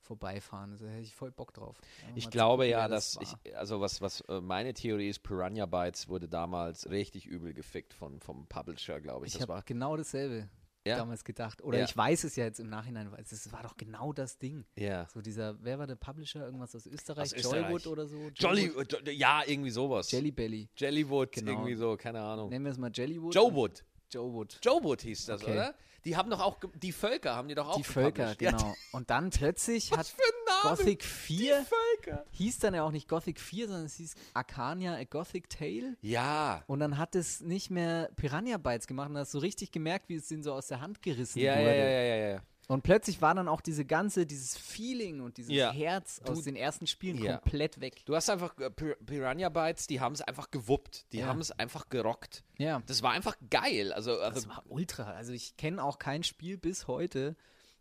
[0.00, 0.76] vorbeifahren.
[0.78, 1.78] Da hätte ich voll Bock drauf.
[2.02, 5.20] Einfach Ich glaube gucken, ja, dass das ich, also was, was äh, meine Theorie ist,
[5.22, 9.36] Piranha Bytes wurde damals richtig übel gefickt von, vom Publisher, glaube ich.
[9.36, 10.48] Ich habe genau dasselbe
[10.84, 10.96] Ja?
[10.96, 11.62] damals gedacht.
[11.62, 11.84] Oder Ja.
[11.84, 14.64] ich weiß es ja jetzt im Nachhinein, weil es war doch genau das Ding.
[14.76, 15.06] ja.
[15.12, 16.44] So dieser, wer war der Publisher?
[16.44, 17.34] Irgendwas aus Österreich?
[17.36, 17.42] Aus.
[17.42, 18.30] Joywood oder so?
[18.34, 18.72] Jolly,
[19.04, 20.10] äh, ja, irgendwie sowas.
[20.10, 20.68] Jelly Belly.
[20.76, 21.52] Jellywood, Genau.
[21.52, 22.48] irgendwie so, keine Ahnung.
[22.50, 23.34] Nennen wir es mal Jellywood.
[23.34, 23.84] Joe Wood.
[24.10, 24.58] Joe Wood.
[24.62, 25.52] Joe Wood hieß das, Okay.
[25.52, 25.74] oder?
[26.04, 28.74] Die haben doch auch, die Völker haben die doch auch Die Völker, genau.
[28.92, 30.41] Und dann plötzlich hat für ein.
[30.62, 32.24] Gothic 4 Völker.
[32.30, 35.96] hieß dann ja auch nicht Gothic 4, sondern es hieß Arcania A Gothic Tale.
[36.00, 36.62] Ja.
[36.66, 40.16] Und dann hat es nicht mehr Piranha Bytes gemacht und hast so richtig gemerkt, wie
[40.16, 41.64] es denen so aus der Hand gerissen Ja, wurde.
[41.66, 42.42] ja, ja, ja, ja.
[42.68, 45.72] Und plötzlich war dann auch diese ganze, dieses Feeling und dieses Ja.
[45.72, 47.36] Herz aus Du- den ersten Spielen Ja.
[47.38, 48.02] komplett weg.
[48.06, 51.04] Du hast einfach äh, Pir- Piranha Bytes, die haben es einfach gewuppt.
[51.12, 52.44] Die haben es einfach gerockt.
[52.58, 52.80] Ja.
[52.86, 53.92] Das war einfach geil.
[53.92, 55.10] Also, also Das war ultra.
[55.10, 57.36] Also ich kenne auch kein Spiel bis heute,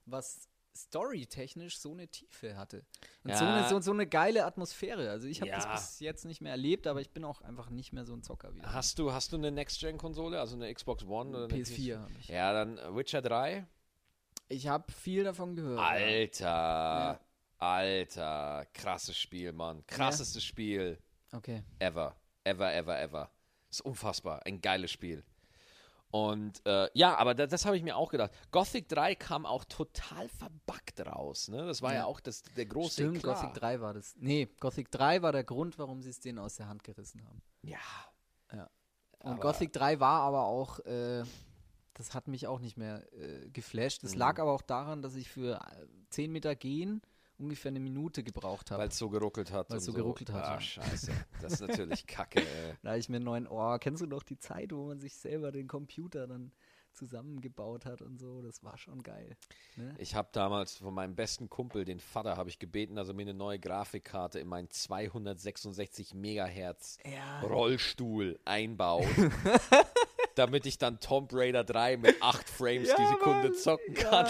[0.08, 2.86] was storytechnisch so eine Tiefe hatte.
[3.24, 3.56] Und so, Ja.
[3.58, 5.10] eine, so, so eine geile Atmosphäre.
[5.10, 5.58] Also ich habe Ja.
[5.58, 8.24] das bis jetzt nicht mehr erlebt, aber ich bin auch einfach nicht mehr so ein
[8.24, 12.00] Zocker wie hast du, hast du eine Next-Gen-Konsole, also eine Xbox One oder eine PS4
[12.00, 12.28] habe ich.
[12.30, 13.66] Ja, dann Witcher 3.
[14.50, 15.80] Ich habe viel davon gehört.
[16.40, 17.10] ja.
[17.10, 17.22] Alter,
[17.58, 19.86] Alter, krasses Spiel, Mann.
[19.88, 20.98] Krassestes Spiel
[21.32, 21.64] Okay.
[21.80, 22.16] ever.
[22.44, 23.32] Ever, ever, ever.
[23.70, 24.46] Ist unfassbar.
[24.46, 25.24] Ein geiles Spiel.
[26.12, 28.32] Und äh, ja, aber da, das habe ich mir auch gedacht.
[28.52, 31.48] Gothic 3 kam auch total verbuggt raus.
[31.48, 31.66] Ne?
[31.66, 32.06] Das war ja, Ja.
[32.06, 33.38] auch das, der große Stimmt, Eklat.
[33.42, 34.14] Gothic 3 war das.
[34.18, 37.42] Nee, Gothic 3 war der Grund, warum sie es denen aus der Hand gerissen haben.
[37.64, 37.80] Ja.
[39.24, 41.24] Und Aber- Gothic 3 war aber auch, äh,
[41.94, 44.02] das hat mich auch nicht mehr äh, geflasht.
[44.04, 44.08] Mhm.
[44.08, 47.02] Das lag aber auch daran, dass ich für äh, 10 Meter gehen
[47.42, 48.82] ungefähr eine Minute gebraucht habe.
[48.84, 49.70] Weil es so geruckelt hat.
[49.70, 50.62] Weil's und so geruckelt hat, Ah, ja.
[50.62, 51.12] scheiße.
[51.42, 52.74] Das ist natürlich kacke, ey.
[52.84, 55.16] Da habe ich mir einen neuen, oh, kennst du noch die Zeit, wo man sich
[55.16, 56.52] selber den Computer dann
[56.94, 58.42] zusammengebaut hat und so?
[58.42, 59.38] Das war schon geil.
[59.78, 59.96] Ne?
[59.98, 63.22] Ich habe damals von meinem besten Kumpel, den Vater, habe ich gebeten, dass er mir
[63.24, 67.42] eine neue Grafikkarte in meinen 266 Megahertz Ja.
[67.48, 69.06] Rollstuhl einbaut,
[70.36, 73.54] damit ich dann Tomb Raider 3 mit 8 Frames die Sekunde Mann.
[73.58, 74.28] zocken kann.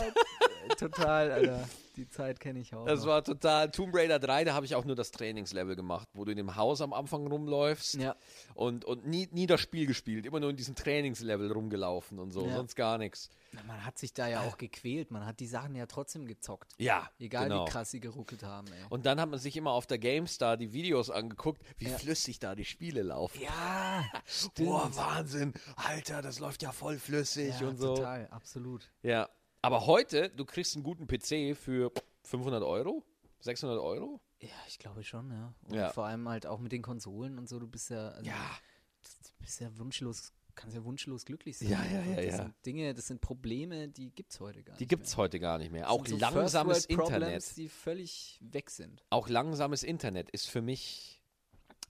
[0.69, 1.67] Ja, total, Alter.
[1.95, 2.85] Die Zeit kenne ich auch.
[2.85, 3.07] Das noch.
[3.07, 3.69] war total.
[3.71, 6.55] Tomb Raider 3, da habe ich auch nur das Trainingslevel gemacht, wo du in dem
[6.55, 8.15] Haus am Anfang rumläufst Ja.
[8.55, 12.45] und, und nie, nie das Spiel gespielt, immer nur in diesem Trainingslevel rumgelaufen und so,
[12.47, 12.55] Ja.
[12.55, 13.29] sonst gar nichts.
[13.53, 15.11] Na, Man hat sich da ja auch gequält.
[15.11, 16.71] Man hat die Sachen ja trotzdem gezockt.
[16.77, 17.65] Ja, Egal genau.
[17.65, 18.85] wie krass sie geruckelt haben, ey.
[18.89, 21.97] Und dann hat man sich immer auf der GameStar die Videos angeguckt, wie Ja.
[21.97, 23.41] flüssig da die Spiele laufen.
[23.41, 24.05] Ja,
[24.55, 25.53] Boah, Wahnsinn.
[25.75, 27.95] Alter, das läuft ja voll flüssig und so.
[27.95, 28.89] total, absolut.
[29.03, 29.27] Ja.
[29.61, 31.91] Aber heute, du kriegst einen guten PC für
[32.23, 33.03] 500 Euro?
[33.41, 34.19] 600 Euro?
[34.39, 35.53] Ja, ich glaube schon, ja.
[35.67, 35.89] Und Ja.
[35.91, 38.57] vor allem halt auch mit den Konsolen und so, du bist ja, also, Ja.
[39.03, 41.69] du bist ja wunschlos, kannst ja wunschlos glücklich sein.
[41.69, 42.37] Ja, ja, ja, Das ja.
[42.37, 45.17] sind Dinge, das sind Probleme, die gibt's heute gar Die nicht gibt's mehr.
[45.23, 45.89] heute gar nicht mehr.
[45.91, 47.55] Auch so langsames Internet.
[47.57, 49.03] die völlig weg sind.
[49.11, 51.20] Auch langsames Internet ist für mich.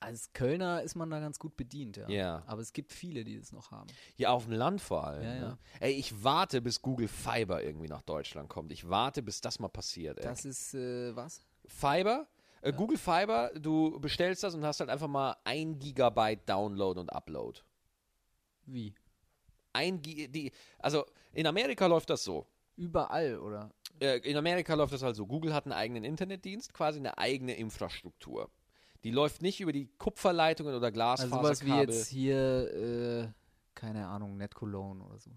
[0.02, 2.10] Als Kölner ist man da ganz gut bedient, ja.
[2.10, 2.44] Ja.
[2.48, 3.88] Aber es gibt viele, die das noch haben.
[4.16, 5.24] Hier auf dem Land vor allem.
[5.24, 5.42] Ja, ja.
[5.42, 5.58] Ne?
[5.80, 8.72] Ey, ich warte, bis Google Fiber irgendwie nach Deutschland kommt.
[8.72, 10.18] Ich warte, bis das mal passiert.
[10.18, 10.26] Ey.
[10.26, 11.46] Das ist, äh, was?
[11.66, 12.28] Fiber,
[12.62, 17.12] äh, Google Fiber, du bestellst das und hast halt einfach mal ein Gigabyte Download und
[17.12, 17.62] Upload.
[18.66, 18.94] Wie?
[19.74, 22.46] Ein Gi die, also in Amerika läuft das so.
[22.76, 23.72] Überall, oder?
[24.00, 25.26] Äh, in Amerika läuft das halt so.
[25.26, 28.50] Google hat einen eigenen Internetdienst, quasi eine eigene Infrastruktur.
[29.04, 31.96] Die läuft nicht über die Kupferleitungen oder Also sowas wie Glasfaserkabel.
[31.96, 33.28] jetzt hier, äh,
[33.74, 35.32] keine Ahnung, NetCologne oder so.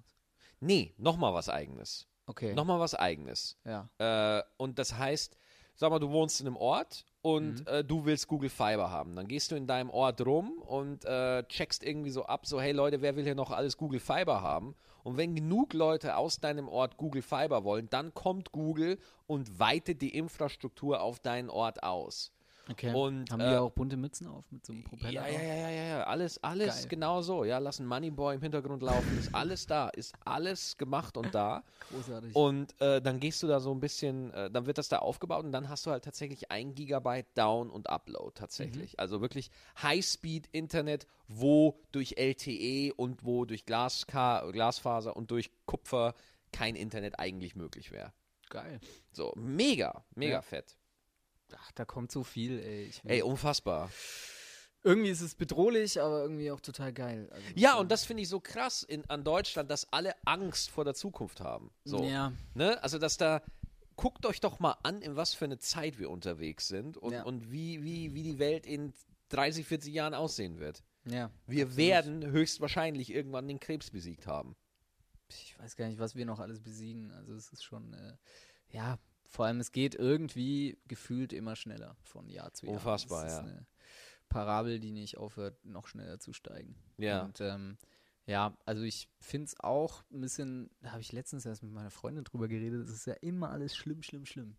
[0.60, 2.06] nee, nochmal was eigenes.
[2.26, 2.54] Okay.
[2.54, 3.58] Nochmal was eigenes.
[3.64, 3.88] Ja.
[3.98, 5.36] Äh, und das heißt,
[5.74, 7.66] sag mal, du wohnst in einem Ort und Mhm.
[7.66, 9.14] äh, du willst Google Fiber haben.
[9.16, 12.72] Dann gehst du in deinem Ort rum und äh, checkst irgendwie so ab, so, hey
[12.72, 14.74] Leute, wer will hier noch alles Google Fiber haben?
[15.02, 20.00] Und wenn genug Leute aus deinem Ort Google Fiber wollen, dann kommt Google und weitet
[20.00, 22.32] die Infrastruktur auf deinen Ort aus.
[22.70, 22.94] Okay.
[22.94, 25.10] Und, Haben äh, die auch bunte Mützen auf mit so einem Propeller?
[25.12, 26.88] Ja, ja, ja, ja, ja, alles, alles Geil.
[26.88, 27.44] genau so.
[27.44, 31.62] Ja, lassen Moneyboy im Hintergrund laufen, ist alles da, ist alles gemacht und da.
[31.90, 32.34] Großartig.
[32.34, 35.44] Und äh, dann gehst du da so ein bisschen, äh, dann wird das da aufgebaut
[35.44, 38.92] und dann hast du halt tatsächlich ein Gigabyte Down und Upload tatsächlich.
[38.92, 38.98] Mhm.
[38.98, 39.50] Also wirklich
[39.82, 46.14] High-Speed-Internet, wo durch LTE und wo durch Glaska Glasfaser und durch Kupfer
[46.52, 48.12] kein Internet eigentlich möglich wäre.
[48.50, 48.80] Geil.
[49.12, 50.42] So, mega, mega Ja.
[50.42, 50.76] fett.
[51.55, 52.90] Ach, da kommt so viel, ey.
[53.05, 53.90] Ey, unfassbar.
[54.82, 57.28] irgendwie ist es bedrohlich, aber irgendwie auch total geil.
[57.32, 60.84] Also, Ja, und das finde ich so krass in, an Deutschland, dass alle Angst vor
[60.84, 61.70] der Zukunft haben.
[61.84, 62.05] So.
[62.05, 62.32] Ja.
[62.55, 62.82] Ne?
[62.82, 63.42] Also, dass da,
[63.97, 67.22] guckt euch doch mal an, in was für eine Zeit wir unterwegs sind und, Ja.
[67.22, 68.92] und wie, wie, wie die Welt in
[69.30, 70.82] 30, 40 Jahren aussehen wird.
[71.07, 71.30] Ja.
[71.47, 71.76] Wir absolut.
[71.76, 74.57] werden höchstwahrscheinlich irgendwann den Krebs besiegt haben.
[75.28, 77.11] Ich weiß gar nicht, was wir noch alles besiegen.
[77.12, 78.16] Also es ist schon, äh,
[78.68, 78.99] ja,
[79.35, 82.76] Vor allem, es geht irgendwie gefühlt immer schneller von Jahr zu Jahr.
[82.76, 83.39] Unfassbar, ja.
[83.41, 83.66] Eine
[84.28, 86.76] Parabel, die nicht aufhört, noch schneller zu steigen.
[86.99, 87.24] Ja.
[87.24, 87.76] Und ähm,
[88.26, 91.91] ja, also ich finde es auch ein bisschen, da habe ich letztens erst mit meiner
[91.91, 94.55] Freundin drüber geredet, es ist ja immer alles schlimm, schlimm, schlimm.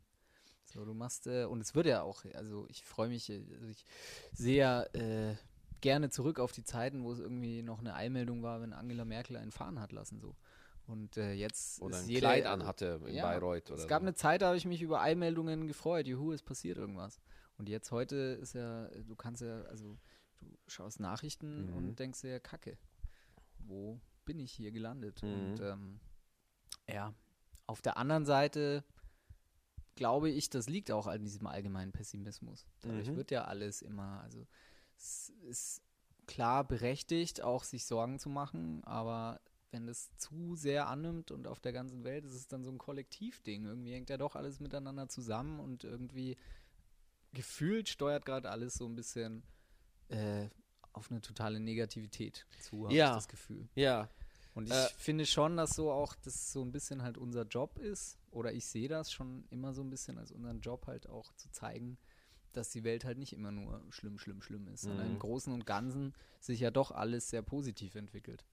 [0.66, 3.68] So, du machst, äh, und es wird ja auch, also ich freue mich, äh, also
[3.68, 3.86] ich
[4.34, 5.38] sehe ja äh,
[5.80, 9.38] gerne zurück auf die Zeiten, wo es irgendwie noch eine Eilmeldung war, wenn Angela Merkel
[9.38, 10.36] einen fahren hat lassen, so.
[10.88, 14.02] Und äh, jetzt Oder ist ein jeder, Kleid anhatte in ja, Bayreuth oder es gab
[14.02, 14.08] so.
[14.08, 16.06] eine Zeit, da habe ich mich über Eilmeldungen gefreut.
[16.08, 17.20] Juhu, es passiert irgendwas.
[17.58, 19.98] Und jetzt heute ist ja, du kannst ja, also
[20.42, 21.74] du schaust Nachrichten Mhm.
[21.74, 22.78] und denkst dir, Kacke,
[23.60, 25.24] wo bin ich hier gelandet?
[25.24, 25.34] Mhm.
[25.34, 26.00] Und ähm,
[26.88, 27.14] ja,
[27.66, 28.84] auf der anderen Seite
[29.96, 32.68] glaube ich, das liegt auch an diesem allgemeinen Pessimismus.
[32.82, 33.16] Dadurch Mhm.
[33.16, 34.46] wird ja alles immer, also
[34.98, 35.82] es ist
[36.28, 39.40] klar berechtigt, auch sich Sorgen zu machen, aber
[39.76, 42.78] wenn das zu sehr annimmt und auf der ganzen Welt ist es dann so ein
[42.78, 43.66] Kollektivding.
[43.66, 46.38] Irgendwie hängt ja doch alles miteinander zusammen und irgendwie
[47.34, 49.44] gefühlt steuert gerade alles so ein bisschen
[50.08, 50.48] äh,
[50.94, 53.10] auf eine totale Negativität zu, habe Ja.
[53.10, 53.68] ich das Gefühl.
[53.76, 54.10] Ja,
[54.54, 57.78] Und ich Äh, finde schon, dass so auch das so ein bisschen halt unser Job
[57.78, 61.34] ist, oder ich sehe das schon immer so ein bisschen als unseren Job halt auch
[61.34, 61.98] zu zeigen,
[62.54, 65.14] dass die Welt halt nicht immer nur schlimm, schlimm, schlimm ist, sondern Mhm.
[65.16, 68.46] im Großen und Ganzen sich ja doch alles sehr positiv entwickelt.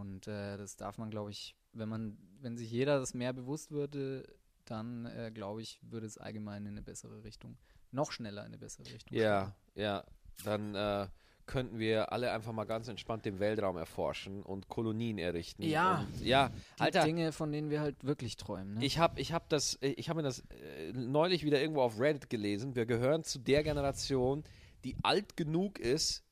[0.00, 3.70] Und äh, das darf man, glaube ich, wenn man, wenn sich jeder das mehr bewusst
[3.70, 4.24] würde,
[4.64, 7.56] dann äh, glaube ich, würde es allgemein in eine bessere Richtung,
[7.90, 9.16] noch schneller in eine bessere Richtung.
[9.16, 10.04] ja, ja.
[10.44, 11.06] Dann äh,
[11.46, 15.62] könnten wir alle einfach mal ganz entspannt den Weltraum erforschen und Kolonien errichten.
[15.62, 16.00] Ja.
[16.00, 18.74] Und, ja, Die Alter, Dinge, von denen wir halt wirklich träumen.
[18.74, 18.84] Ne?
[18.84, 22.00] Ich habe ich hab das, äh, ich habe mir das äh, neulich wieder irgendwo auf
[22.00, 22.74] Reddit gelesen.
[22.74, 24.42] Wir gehören zu der Generation,
[24.84, 26.24] die alt genug ist,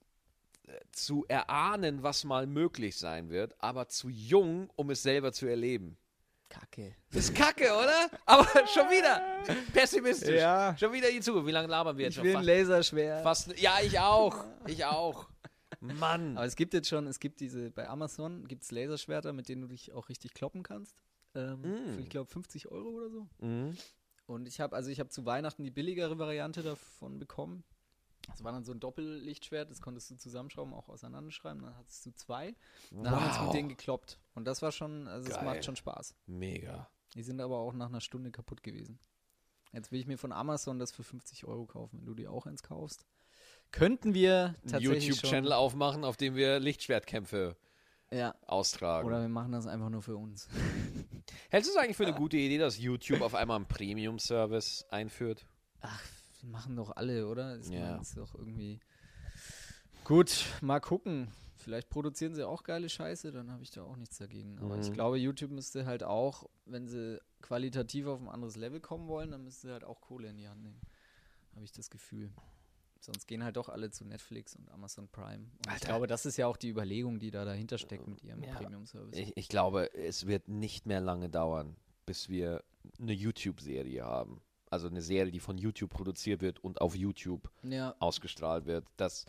[0.92, 5.96] zu erahnen, was mal möglich sein wird, aber zu jung, um es selber zu erleben.
[6.48, 6.94] Kacke.
[7.10, 8.10] Das ist kacke, oder?
[8.26, 9.22] Aber schon wieder
[9.72, 10.38] pessimistisch.
[10.40, 10.76] Ja.
[10.78, 11.46] Schon wieder die Zukunft.
[11.46, 12.24] Wie lange labern wir jetzt Ich schon?
[12.24, 13.22] will ein Fast, Laserschwert.
[13.22, 14.44] fast, ja, ich auch.
[14.66, 15.28] Ich auch.
[15.80, 16.36] Mann.
[16.36, 19.62] Aber es gibt jetzt schon, es gibt diese, bei Amazon gibt es Laserschwerter, mit denen
[19.62, 20.94] du dich auch richtig kloppen kannst.
[21.34, 21.94] Ähm, Mm.
[21.94, 23.26] Für, ich glaube, 50 Euro oder so.
[23.40, 23.76] Mhm.
[24.26, 27.64] Und ich habe, also ich habe zu Weihnachten die billigere Variante davon bekommen.
[28.28, 31.62] Das war dann so ein Doppellichtschwert, das konntest du zusammenschrauben, auch auseinanderschreiben.
[31.62, 32.54] Dann hattest du zwei.
[32.90, 33.52] Dann haben wir uns mit Wow.
[33.54, 34.18] denen gekloppt.
[34.34, 36.14] Und das war schon, also es macht schon Spaß.
[36.26, 36.88] Mega.
[37.14, 38.98] Die sind aber auch nach einer Stunde kaputt gewesen.
[39.72, 42.46] Jetzt will ich mir von Amazon das für 50 Euro kaufen, wenn du dir auch
[42.46, 43.06] eins kaufst.
[43.70, 47.56] Könnten wir Einen tatsächlich YouTube-Channel aufmachen, auf dem wir Lichtschwertkämpfe
[48.10, 49.06] ja, austragen.
[49.08, 50.46] oder wir machen das einfach nur für uns.
[51.48, 55.46] Hältst du es eigentlich für eine gute Idee, dass YouTube auf einmal einen Premium-Service einführt?
[55.80, 56.02] Ach,
[56.42, 57.56] machen doch alle, oder?
[57.56, 57.96] Ist, Ja.
[57.98, 58.80] ist doch irgendwie.
[60.04, 61.28] Gut, mal gucken.
[61.56, 64.58] Vielleicht produzieren sie auch geile Scheiße, dann habe ich da auch nichts dagegen.
[64.58, 64.94] Aber ich Mhm.
[64.94, 69.44] glaube, YouTube müsste halt auch, wenn sie qualitativ auf ein anderes Level kommen wollen, dann
[69.44, 70.80] müsste sie halt auch Kohle in die Hand nehmen.
[71.54, 72.32] Habe ich das Gefühl.
[72.98, 75.44] Sonst gehen halt doch alle zu Netflix und Amazon Prime.
[75.44, 75.86] Und ich Alter.
[75.86, 78.54] glaube, das ist ja auch die Überlegung, die da dahinter steckt mit ihrem Ja.
[78.54, 79.16] Premium-Service.
[79.16, 81.76] Ich, ich glaube, es wird nicht mehr lange dauern,
[82.06, 82.62] bis wir
[83.00, 84.40] eine YouTube-Serie haben.
[84.72, 87.94] Also eine Serie, die von YouTube produziert wird und auf YouTube Ja.
[87.98, 88.86] ausgestrahlt wird.
[88.96, 89.26] Das,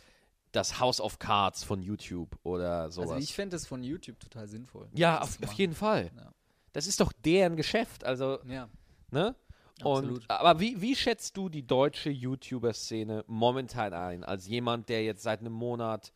[0.54, 3.12] das House of Cards von YouTube oder sowas.
[3.12, 4.88] Also ich fände es von YouTube total sinnvoll.
[4.94, 6.12] ja, das auf, auf jeden Fall.
[6.16, 6.32] Ja.
[6.72, 8.06] Das ist doch deren Geschäft.
[8.06, 8.70] Also, Ja,
[9.12, 9.36] ne?
[9.84, 10.30] Und, absolut.
[10.30, 14.24] aber wie, wie schätzt du die deutsche YouTuber-Szene momentan ein?
[14.24, 16.14] Als jemand, der jetzt seit einem Monat,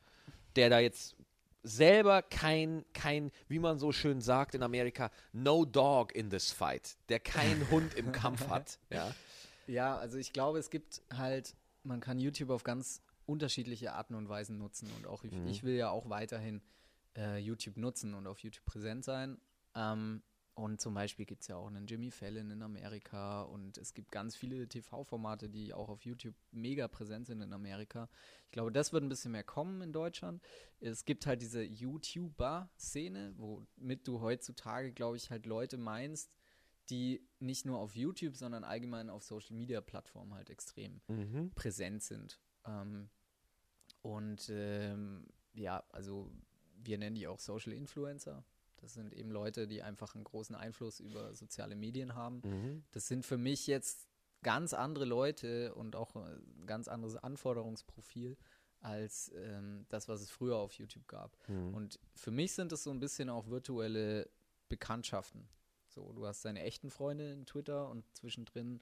[0.55, 1.16] der da jetzt
[1.67, 6.97] selber kein, kein, wie man so schön sagt in Amerika, no dog in this fight,
[7.09, 8.79] der keinen Hund im Kampf hat.
[8.89, 9.13] Ja.
[9.67, 14.29] Ja, also ich glaube, es gibt halt, man kann YouTube auf ganz unterschiedliche Arten und
[14.29, 15.47] Weisen nutzen und auch ich, Mhm.
[15.47, 16.61] ich will ja auch weiterhin
[17.17, 19.37] äh, YouTube nutzen und auf YouTube präsent sein.
[19.75, 20.21] Ähm,
[20.57, 24.11] und zum Beispiel gibt es ja auch einen Jimmy Fallon in Amerika und es gibt
[24.11, 28.09] ganz viele TV-Formate, die auch auf YouTube mega präsent sind in Amerika.
[28.45, 30.41] Ich glaube, das wird ein bisschen mehr kommen in Deutschland.
[30.79, 36.35] Es gibt halt diese YouTuber-Szene, womit du heutzutage, glaube ich, halt Leute meinst,
[36.89, 41.51] die nicht nur auf YouTube, sondern allgemein auf Social-Media-Plattformen halt extrem Mhm.
[41.53, 42.39] präsent sind.
[42.65, 43.09] Ähm,
[44.01, 46.31] und ähm, ja, also
[46.83, 48.43] wir nennen die auch Social Influencer.
[48.77, 52.41] Das sind eben Leute, die einfach einen großen Einfluss über soziale Medien haben.
[52.43, 52.83] Mhm.
[52.91, 54.07] Das sind für mich jetzt
[54.43, 58.37] ganz andere Leute und auch äh, ein ganz anderes Anforderungsprofil
[58.79, 61.37] als ähm, das, was es früher auf YouTube gab.
[61.49, 61.73] Mhm.
[61.73, 64.29] Und für mich sind es so ein bisschen auch virtuelle
[64.69, 65.47] Bekanntschaften.
[65.87, 68.81] So, du hast deine echten Freunde in Twitter und zwischendrin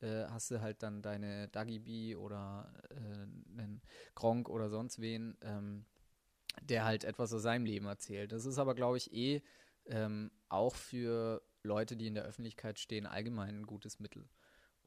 [0.00, 3.82] äh, hast du halt dann deine Dagi B oder äh, einen
[4.14, 5.84] Gronk oder sonst wen, ähm,
[6.60, 8.32] der halt etwas aus seinem Leben erzählt.
[8.32, 9.42] Das ist aber, glaube ich, eh
[9.86, 14.28] ähm, auch für Leute, die in der Öffentlichkeit stehen, allgemein ein gutes Mittel,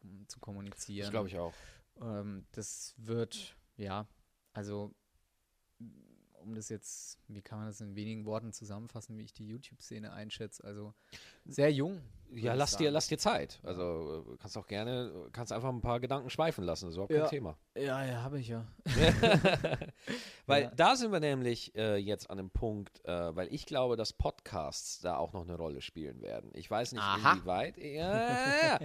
[0.02, 1.06] um zu kommunizieren.
[1.06, 1.54] Das glaube ich auch.
[2.02, 4.08] Ähm, das wird, ja,
[4.54, 4.94] also
[6.46, 10.14] um das jetzt, wie kann man das in wenigen Worten zusammenfassen, wie ich die YouTube-Szene
[10.14, 10.64] einschätze.
[10.64, 10.94] Also
[11.46, 12.02] sehr jung.
[12.32, 13.60] Ja, lass dir, lass dir Zeit.
[13.64, 16.86] Also kannst auch gerne, kannst einfach ein paar Gedanken schweifen lassen.
[16.86, 17.28] Das ist überhaupt kein Ja.
[17.28, 17.58] Thema.
[17.76, 18.66] Ja, ja, habe ich ja.
[20.46, 20.72] Weil Ja.
[20.76, 25.00] da sind wir nämlich äh, jetzt an dem Punkt, äh, weil ich glaube, dass Podcasts
[25.00, 26.52] da auch noch eine Rolle spielen werden.
[26.54, 27.34] Ich weiß nicht, Aha.
[27.34, 27.78] inwieweit.
[27.78, 27.84] Ja,
[28.22, 28.80] ja,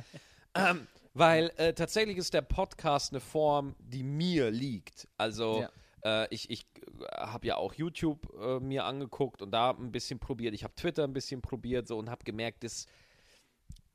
[0.56, 0.70] ja.
[0.70, 5.08] ähm, weil äh, tatsächlich ist der Podcast eine Form, die mir liegt.
[5.16, 5.66] Also
[6.04, 6.66] äh, ich, ich
[7.12, 10.54] habe ja auch YouTube äh, mir angeguckt und da ein bisschen probiert.
[10.54, 12.86] Ich habe Twitter ein bisschen probiert so und habe gemerkt, dass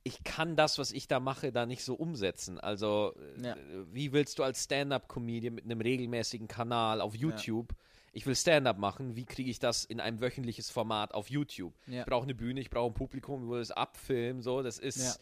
[0.03, 2.59] ich kann das, was ich da mache, da nicht so umsetzen.
[2.59, 3.55] Also, äh, Ja.
[3.91, 7.73] wie willst du als Stand-up-Comedian mit einem regelmäßigen Kanal auf YouTube,
[8.13, 11.73] ich will Stand-up machen, wie kriege ich das in ein wöchentliches Format auf YouTube?
[11.87, 12.01] Ja.
[12.01, 14.99] Ich brauche eine Bühne, ich brauche ein Publikum, ich will es abfilmen, so, das ist
[14.99, 15.15] Ja.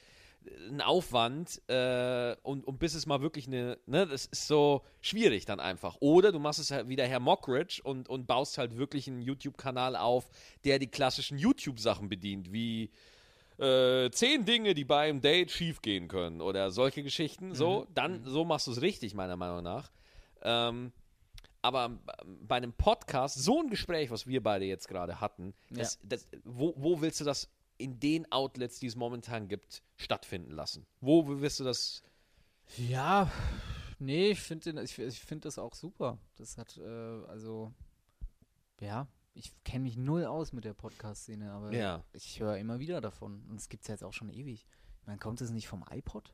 [0.70, 5.46] Ein Aufwand äh, und, und bis es mal wirklich eine, ne, das ist so schwierig
[5.46, 5.98] dann einfach.
[6.00, 9.96] Oder du machst es halt wieder Herr Mockridge und, und baust halt wirklich einen YouTube-Kanal
[9.96, 10.30] auf,
[10.66, 12.92] der die klassischen YouTube-Sachen bedient, wie
[13.58, 17.54] äh, zehn Dinge, die bei einem Date schiefgehen können oder solche Geschichten.
[17.54, 19.92] So, dann so machst du es richtig, meiner Meinung nach.
[20.42, 20.92] Ähm,
[21.62, 26.28] aber bei einem Podcast, so ein Gespräch, was wir beide jetzt gerade hatten, das, das,
[26.44, 27.50] wo, wo willst du das
[27.84, 30.86] in den Outlets, die es momentan gibt, stattfinden lassen?
[31.02, 32.02] Wo willst du das?
[32.78, 33.30] Ja,
[34.00, 36.18] nee, ich finde ich, ich find das auch super.
[36.38, 37.74] Das hat, äh, also,
[38.80, 42.04] ja, ich kenne mich null aus mit der Podcast-Szene, aber Ja.
[42.14, 43.44] ich höre immer wieder davon.
[43.50, 44.66] Und es gibt es jetzt auch schon ewig.
[45.06, 46.34] Meine, kommt es nicht vom iPod?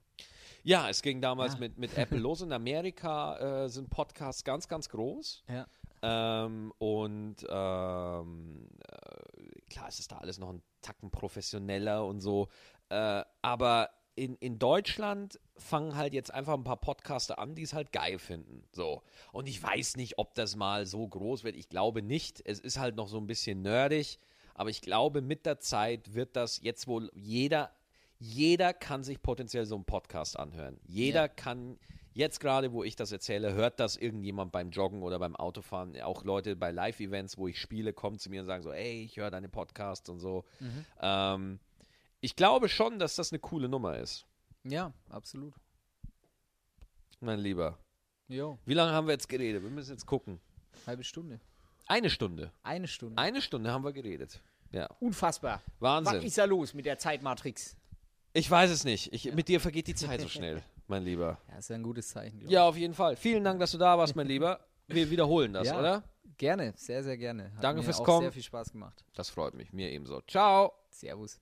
[0.63, 1.59] Ja, es ging damals Ja.
[1.59, 2.41] mit, mit Apple los.
[2.41, 5.43] In Amerika äh, sind Podcasts ganz, ganz groß.
[5.47, 5.65] Ja.
[6.01, 12.47] Ähm, und ähm, äh, klar, es ist da alles noch ein Tacken professioneller und so.
[12.89, 17.73] Äh, aber in, in Deutschland fangen halt jetzt einfach ein paar Podcaster an, die es
[17.73, 18.63] halt geil finden.
[18.73, 19.01] So.
[19.31, 21.55] Und ich weiß nicht, ob das mal so groß wird.
[21.55, 22.41] Ich glaube nicht.
[22.45, 24.19] Es ist halt noch so ein bisschen nerdig.
[24.55, 27.71] Aber ich glaube, mit der Zeit wird das jetzt wohl jeder,
[28.17, 30.77] jeder kann sich potenziell so einen Podcast anhören.
[30.83, 31.27] Jeder Ja.
[31.29, 31.79] kann,
[32.13, 35.99] jetzt gerade, wo ich das erzähle, hört das irgendjemand beim Joggen oder beim Autofahren.
[36.01, 39.17] Auch Leute bei Live-Events, wo ich spiele, kommen zu mir und sagen so, ey, ich
[39.17, 40.45] höre deine Podcasts und so.
[41.01, 41.59] Ähm,
[42.21, 44.25] ich glaube schon, dass das eine coole Nummer ist,
[44.63, 45.53] Ja, absolut.
[47.19, 47.77] mein Lieber.
[48.27, 49.63] Jo, Wie lange haben wir jetzt geredet?
[49.63, 50.39] Wir müssen jetzt gucken.
[50.85, 51.39] halbe Stunde.
[51.87, 52.51] Eine Stunde.
[52.61, 53.17] Eine Stunde.
[53.17, 54.39] Eine Stunde haben wir geredet.
[54.71, 55.63] Ja, Unfassbar.
[55.79, 56.31] Wahnsinn.
[56.35, 57.75] da los mit der Zeitmatrix?
[58.33, 59.11] Ich weiß es nicht.
[59.11, 61.37] Ich, Mit dir vergeht die Zeit so schnell, mein Lieber.
[61.49, 62.41] Ja, ist ja ein gutes Zeichen.
[62.47, 63.15] Ja, auf jeden Fall.
[63.15, 64.59] Vielen Dank, dass du da warst, mein Lieber.
[64.87, 65.79] Wir wiederholen das, Ja.
[65.79, 66.03] oder?
[66.37, 67.51] Gerne, sehr, sehr gerne.
[67.55, 68.21] Hat Danke fürs Kommen.
[68.21, 69.03] sehr viel Spaß gemacht.
[69.13, 69.73] Das freut mich.
[69.73, 70.21] Mir ebenso.
[70.21, 70.71] Ciao.
[70.89, 71.39] Servus.